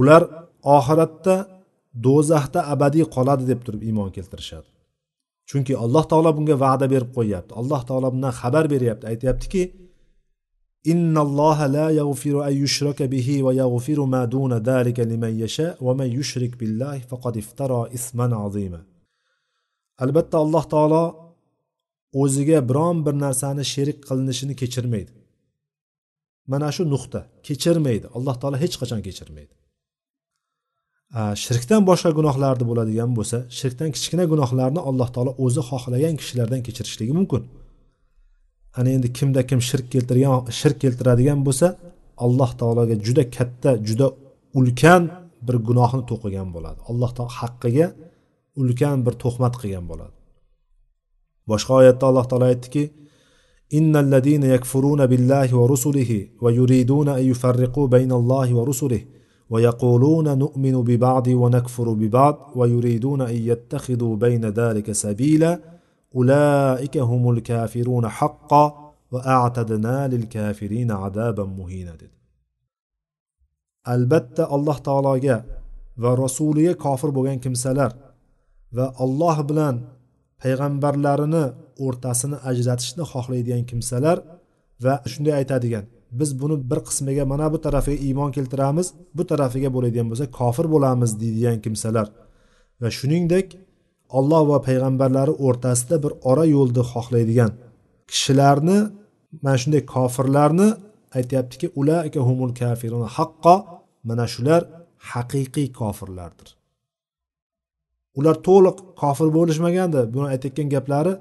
Ular 0.00 0.22
oxiratda 0.76 1.36
do'zaxda 2.06 2.60
abadiy 2.74 3.04
qoladi 3.16 3.44
deb 3.52 3.60
turib 3.66 3.82
iymon 3.88 4.10
keltirishadi. 4.16 4.68
Chunki 5.48 5.72
alloh 5.84 6.04
taolo 6.10 6.30
bunga 6.36 6.56
va'da 6.64 6.86
berib 6.94 7.10
qo'yyapti. 7.16 7.52
Alloh 7.60 7.80
taolo 7.88 8.08
bundan 8.14 8.32
xabar 8.40 8.64
beryapti. 8.72 9.04
Aytyaptiki 9.12 9.62
innalloha 10.92 11.66
la 11.76 11.86
yaghfiru 12.00 12.40
an 12.48 12.54
yushraka 12.62 13.04
bihi 13.14 13.36
va 13.46 13.52
yaghfiru 13.62 14.04
ma 14.14 14.22
duna 14.34 14.58
zalika 14.68 15.02
liman 15.12 15.34
yasha 15.42 15.68
va 15.86 15.92
man 15.98 16.08
yushrik 16.18 16.52
billahi 16.60 17.00
faqad 17.10 17.34
iftara 17.42 17.80
isman 17.96 18.32
azima. 18.46 18.80
Albatta 20.04 20.36
alloh 20.44 20.64
taolo 20.74 21.02
o'ziga 22.22 22.58
biron 22.68 22.96
bir 23.06 23.14
narsani 23.24 23.64
sherik 23.72 23.98
qilinishini 24.08 24.54
kechirmaydi. 24.60 25.12
Mana 26.52 26.68
shu 26.76 26.82
nuqta. 26.94 27.20
Kechirmaydi. 27.46 28.06
Alloh 28.16 28.36
taolo 28.40 28.56
hech 28.64 28.76
qachon 28.80 29.00
kechirmaydi. 29.06 29.54
Shirkdan 31.14 31.82
boshqa 31.90 32.10
gunohlarni 32.18 32.64
bo'ladigan 32.70 33.10
bo'lsa 33.18 33.38
shirkdan 33.58 33.90
kichkina 33.96 34.24
gunohlarni 34.32 34.80
alloh 34.90 35.08
taolo 35.14 35.32
o'zi 35.44 35.62
xohlagan 35.70 36.14
kishilardan 36.20 36.60
kechirishligi 36.66 37.12
mumkin. 37.18 37.42
Ana 38.78 38.88
endi 38.96 39.08
kimda 39.18 39.40
kim 39.50 39.60
shirk 39.68 39.86
keltirgan 39.94 40.32
shirk 40.60 40.78
keltiradigan 40.84 41.40
bo'lsa 41.46 41.66
alloh 42.24 42.50
taologa 42.60 42.94
juda 43.06 43.24
katta 43.36 43.70
juda 43.88 44.06
ulkan 44.58 45.02
bir 45.46 45.56
gunohni 45.68 46.02
to'qigan 46.10 46.48
bo'ladi. 46.54 46.78
Alloh 46.90 47.10
taolo 47.16 47.32
haqqiga 47.40 47.86
ulkan 48.60 48.96
bir 49.06 49.14
tuhmat 49.22 49.54
qilgan 49.60 49.84
bo'ladi. 49.90 50.14
Boshqa 51.50 51.72
oyatda 51.80 52.04
alloh 52.10 52.26
taolo 52.30 52.46
aytdiki 52.52 52.82
innalladina 53.78 54.46
yakfuruna 54.54 55.04
billahi 55.12 55.52
va 55.60 55.64
rusulihi 55.72 56.18
va 56.44 56.50
yuriduna 56.58 57.12
an 57.18 57.24
yufarriqu 57.30 57.82
baynallohi 57.94 58.52
va 58.58 58.64
rusulihi. 58.70 59.15
ويقولون 59.50 60.38
نؤمن 60.38 60.82
ببعض 60.82 61.26
ونكفر 61.28 61.92
ببعض 61.92 62.52
ويريدون 62.56 63.20
أن 63.20 63.34
يتخذوا 63.34 64.16
بين 64.16 64.44
ذلك 64.44 64.92
سبيلا 64.92 65.60
أولئك 66.16 66.96
هم 66.96 67.30
الكافرون 67.30 68.08
حقا 68.08 68.92
وأعتدنا 69.12 70.08
للكافرين 70.08 70.90
عذابا 70.90 71.44
مهينا. 71.44 71.96
البتة 73.88 74.54
الله 74.54 74.78
تعالى 74.78 75.20
جاء 75.20 75.44
ورسوله 75.98 76.72
كافر 76.72 77.10
بغن 77.10 77.38
كمسالر 77.38 77.92
والله 79.00 79.40
بلان 79.40 79.80
payg'ambarlarini 80.42 81.44
o'rtasini 81.84 82.36
ajratishni 82.50 83.04
xohlaydigan 83.12 83.64
kimsalar 83.70 84.18
va 84.84 84.94
shunday 85.12 85.34
aytadigan 85.40 85.84
biz 86.10 86.30
buni 86.40 86.56
bir 86.70 86.80
qismiga 86.88 87.24
mana 87.32 87.52
bu 87.52 87.58
tarafiga 87.60 87.98
iymon 88.06 88.30
keltiramiz 88.36 88.86
bu 89.16 89.22
tarafiga 89.30 89.68
bo'ladigan 89.76 90.06
bo'lsa 90.10 90.26
kofir 90.38 90.66
bo'lamiz 90.74 91.10
deydigan 91.20 91.58
kimsalar. 91.64 92.06
Va 92.80 92.88
shuningdek 92.98 93.46
olloh 94.18 94.42
va 94.50 94.58
payg'ambarlari 94.68 95.32
o'rtasida 95.46 95.96
bir 96.04 96.12
ora 96.30 96.44
yo'lni 96.56 96.82
xohlaydigan 96.92 97.52
kishilarni 98.10 98.78
mana 99.42 99.56
shunday 99.62 99.82
kofirlarni 99.94 100.68
aytyaptiki 101.18 101.66
ulaika 101.80 102.20
humul 102.28 102.52
kafirun 102.62 103.04
haqqo 103.16 103.56
mana 104.08 104.26
shular 104.34 104.62
haqiqiy 105.12 105.68
kofirlardir. 105.80 106.48
Ular 108.18 108.36
to'liq 108.48 108.76
kofir 109.02 109.28
bo'lishmaganda 109.38 110.00
buni 110.14 110.26
aytayotgan 110.34 110.68
gaplari 110.74 111.12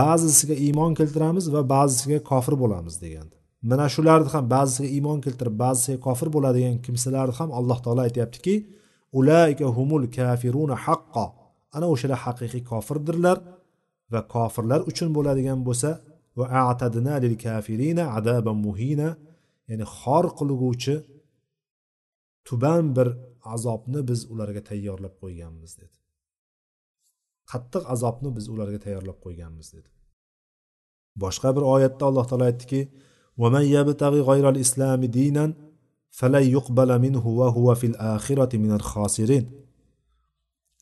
ba'zisiga 0.00 0.54
iymon 0.66 0.92
keltiramiz 0.98 1.44
va 1.54 1.60
ba'zisiga 1.74 2.18
kofir 2.30 2.54
bo'lamiz 2.62 2.94
degandi. 3.04 3.37
Mana 3.70 3.86
shularni 3.94 4.30
ham 4.34 4.44
ba'zisiga 4.54 4.88
iymon 4.96 5.18
keltirib 5.24 5.56
ba'zisiga 5.64 5.98
kofir 6.06 6.28
bo'ladigan 6.36 6.76
kimsalarni 6.84 7.34
ham 7.40 7.50
alloh 7.58 7.78
taolo 7.84 8.00
aytyaptiki 8.08 8.54
ulaika 9.18 9.66
humul 9.76 10.04
kafiruna 10.18 10.76
haqqo 10.86 11.26
ana 11.76 11.86
o'shalar 11.94 12.18
haqiqiy 12.26 12.62
kofirdirlar 12.72 13.38
va 14.12 14.20
kofirlar 14.34 14.80
uchun 14.90 15.08
bo'ladigan 15.16 15.58
bo'lsa 15.68 15.90
va 16.38 16.46
atadna 16.70 17.14
lil 17.24 17.34
kafirina 17.46 18.04
adaban 18.18 18.58
muhina. 18.66 19.08
Ya'ni 19.70 19.86
xor 19.98 20.24
qilguvchi 20.38 20.94
tuban 22.46 22.84
bir 22.96 23.08
azobni 23.54 24.00
biz 24.10 24.20
ularga 24.32 24.62
tayyorlab 24.70 25.14
qo'yganmiz 25.22 25.72
dedi. 25.80 25.96
Qattiq 27.50 27.82
azobni 27.94 28.30
biz 28.36 28.46
ularga 28.54 28.78
tayyorlab 28.84 29.18
qo'yganmiz 29.24 29.68
dedi. 29.76 29.90
Boshqa 31.22 31.48
bir 31.56 31.64
oyatda 31.74 32.04
alloh 32.10 32.24
taolo 32.30 32.44
aytdiki 32.50 32.80
ومن 33.37 33.61
يبتغي 33.61 34.21
غير 34.21 34.49
الإسلام 34.49 35.05
دينا 35.05 35.53
فلن 36.09 36.43
يقبل 36.43 36.99
منه 36.99 37.27
وهو 37.27 37.75
في 37.75 37.87
الآخرة 37.87 38.57
من 38.57 38.71
الخاسرين 38.71 39.45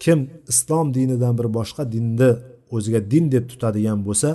kim 0.04 0.30
islom 0.52 0.94
dinidan 0.94 1.34
bir 1.40 1.48
boshqa 1.58 1.84
dinni 1.94 2.32
o'ziga 2.76 3.00
din 3.12 3.26
deb 3.34 3.46
tutadigan 3.52 4.00
bo'lsa 4.08 4.30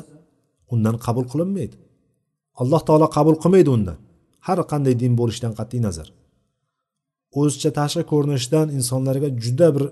undan 0.73 0.97
qabul 1.07 1.25
qilinmaydi 1.33 1.77
alloh 2.61 2.81
taolo 2.89 3.07
qabul 3.17 3.37
qilmaydi 3.43 3.71
undan 3.77 3.99
har 4.47 4.59
qanday 4.73 4.95
din 5.03 5.13
bo'lishidan 5.21 5.53
qat'iy 5.59 5.81
nazar 5.87 6.09
o'zicha 7.41 7.71
tashqi 7.81 8.03
ko'rinishidan 8.13 8.67
insonlarga 8.79 9.29
juda 9.45 9.69
bir 9.75 9.85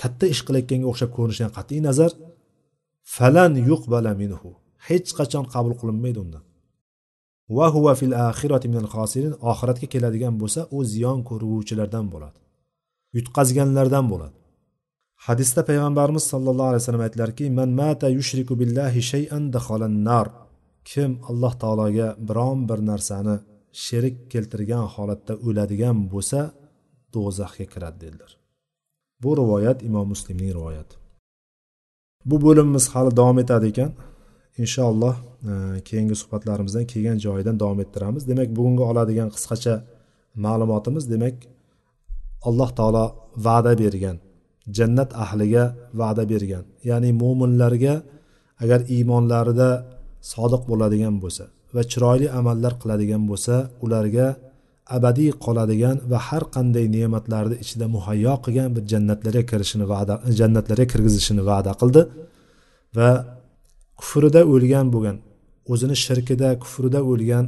katta 0.00 0.26
ish 0.34 0.42
qilayotganga 0.46 0.86
o'xshab 0.92 1.10
ko'rinishidan 1.16 1.52
qat'iy 1.58 1.80
nazar 1.88 2.10
falan 3.16 3.52
yuqbala 3.70 4.12
minhu 4.22 4.48
hech 4.88 5.08
qachon 5.18 5.44
qabul 5.54 5.74
qilinmaydi 5.80 6.18
undan 6.24 6.44
Va 7.57 7.67
huva 7.75 7.93
fil 7.99 8.13
axirati 8.29 8.67
minal 8.71 8.89
xosirin 8.95 9.33
oxiratga 9.51 9.87
keladigan 9.93 10.35
bo'lsa 10.41 10.61
u 10.77 10.79
ziyon 10.91 11.19
ko'ruvchilardan 11.29 12.05
bo'ladi. 12.13 12.37
Yutqazganlardan 13.17 14.05
bo'ladi. 14.11 14.35
Hadisda 15.27 15.61
payg'ambarimiz 15.69 16.23
sollallohu 16.31 16.69
alayhi 16.71 16.81
vasallam 16.83 17.05
aytdilarki 17.07 17.45
man 17.59 17.69
mata 17.81 18.07
yushriku 18.17 18.53
billahi 18.61 19.01
shay'an 19.11 19.43
dakhalan 19.55 19.95
nar. 20.09 20.27
Kim 20.89 21.11
alloh 21.29 21.53
taologa 21.61 22.07
biron 22.27 22.59
bir 22.69 22.79
narsani 22.91 23.35
sherik 23.85 24.15
keltirgan 24.31 24.85
holatda 24.95 25.33
o'ladigan 25.47 25.97
bo'lsa 26.13 26.39
do'zaxga 27.13 27.65
kiradi 27.73 27.97
dedilar. 28.03 28.31
Bu 29.23 29.29
rivoyat 29.39 29.77
imom 29.87 30.07
muslimning 30.13 30.51
rivoyati. 30.57 30.95
Bu 32.29 32.35
bo'limimiz 32.45 32.85
hali 32.93 33.11
davom 33.19 33.37
etadi 33.43 33.65
ekan. 33.71 33.91
Inshaalloh 34.63 35.15
E, 35.47 35.51
keyingi 35.87 36.15
suhbatlarimizdan 36.21 36.85
kelgan 36.91 37.17
joyidan 37.25 37.55
davom 37.61 37.79
ettiramiz. 37.85 38.23
Demak 38.31 38.49
bugungi 38.57 38.83
oladigan 38.91 39.29
qisqacha 39.35 39.75
ma'lumotimiz 40.45 41.05
demak 41.13 41.35
alloh 42.47 42.69
taolo 42.79 43.05
va'da 43.47 43.73
bergan 43.81 44.17
jannat 44.77 45.09
ahliga 45.23 45.63
va'da 46.01 46.23
bergan 46.31 46.63
ya'ni 46.89 47.09
mo'minlarga 47.21 47.93
agar 48.63 48.79
iymonlarida 48.95 49.69
sodiq 50.33 50.63
bo'ladigan 50.71 51.15
bo'lsa 51.23 51.43
va 51.75 51.81
chiroyli 51.91 52.27
amallar 52.39 52.73
qiladigan 52.81 53.23
bo'lsa 53.31 53.55
ularga 53.85 54.27
abadiy 54.97 55.31
qoladigan 55.45 55.97
va 56.11 56.19
har 56.27 56.43
qanday 56.55 56.85
ne'matlarni 56.95 57.55
ichida 57.63 57.85
muhayyo 57.95 58.33
qilgan 58.45 58.69
bir 58.75 58.83
jannatlarga 58.91 59.43
kirishini 59.51 59.85
va'da 59.93 60.13
jannatlarga 60.39 60.85
kirgizishini 60.93 61.43
va'da 61.51 61.71
qildi. 61.81 62.01
Va 62.97 63.09
kufrida 63.99 64.41
o'lgan 64.53 64.87
bo'lgan 64.93 65.17
o'zini 65.71 65.95
shirkida 66.05 66.49
kufrida 66.63 66.99
o'lgan 67.11 67.45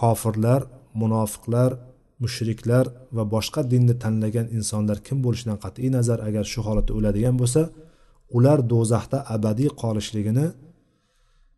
kofirlar 0.00 0.60
munofiqlar 1.02 1.70
mushriklar 2.22 2.84
va 3.16 3.24
boshqa 3.34 3.60
dinni 3.72 3.94
tanlagan 4.04 4.46
insonlar 4.56 4.98
kim 5.06 5.18
bo'lishidan 5.24 5.58
qat'iy 5.64 5.88
nazar 5.96 6.18
agar 6.28 6.44
shu 6.52 6.60
holatda 6.66 6.92
o'ladigan 6.98 7.36
bo'lsa 7.42 7.62
ular 8.36 8.58
do'zaxda 8.72 9.18
abadiy 9.34 9.70
qolishligini 9.82 10.46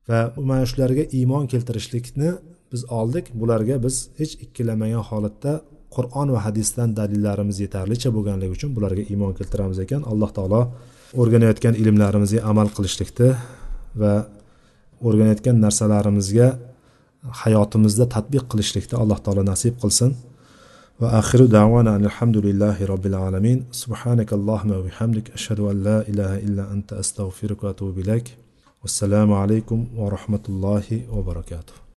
va 0.08 0.20
mana 0.48 0.64
shularga 0.70 1.04
iymon 1.18 1.44
keltirishlikni 1.52 2.30
biz 2.72 2.82
oldik. 2.98 3.24
Bularga 3.40 3.76
biz 3.84 3.96
hech 4.20 4.32
ikkilanmagan 4.44 5.04
holatda 5.10 5.52
qur'on 5.96 6.28
va 6.34 6.40
hadisdan 6.46 6.88
dalillarimiz 7.00 7.56
yetarlicha 7.64 8.08
bo'lganligi 8.16 8.52
uchun 8.56 8.70
bularga 8.76 9.02
iymon 9.12 9.32
keltiramiz 9.38 9.78
ekan. 9.84 10.02
Alloh 10.12 10.30
taolo 10.36 10.60
o'rganayotgan 11.20 11.74
ilmlarimizga 11.82 12.40
amal 12.50 12.68
qilishlikni 12.76 13.30
va 14.00 14.12
o'rganayotgan 15.06 15.56
narsalarimizga 15.64 16.48
hayotimizda 17.42 18.04
tadbiq 18.16 18.44
qilishlikni 18.52 18.96
alloh 19.02 19.18
taolo 19.24 19.42
nasib 19.52 19.74
qilsin. 19.82 20.10
Va 21.00 21.08
axiru 21.20 21.46
davana 21.58 21.92
alhamdulillahi 22.00 22.88
robbil 22.92 23.16
alamin. 23.26 23.58
Subhanakallohumma 23.82 24.74
va 24.78 24.84
bihamdik. 24.88 25.26
Ashhadu 25.38 25.70
an 25.72 25.76
la 25.88 25.98
ilaha 26.12 26.36
illa 26.46 26.64
anta 26.74 27.00
astag'firuka 27.02 27.62
va 27.66 27.70
atubu 27.74 28.00
ilayk. 28.04 28.26
Vassalomu 28.82 29.34
alaykum 29.42 29.78
va 29.98 30.10
rahmatullohi 30.16 31.04
va 31.14 31.20
barakatuh. 31.30 31.80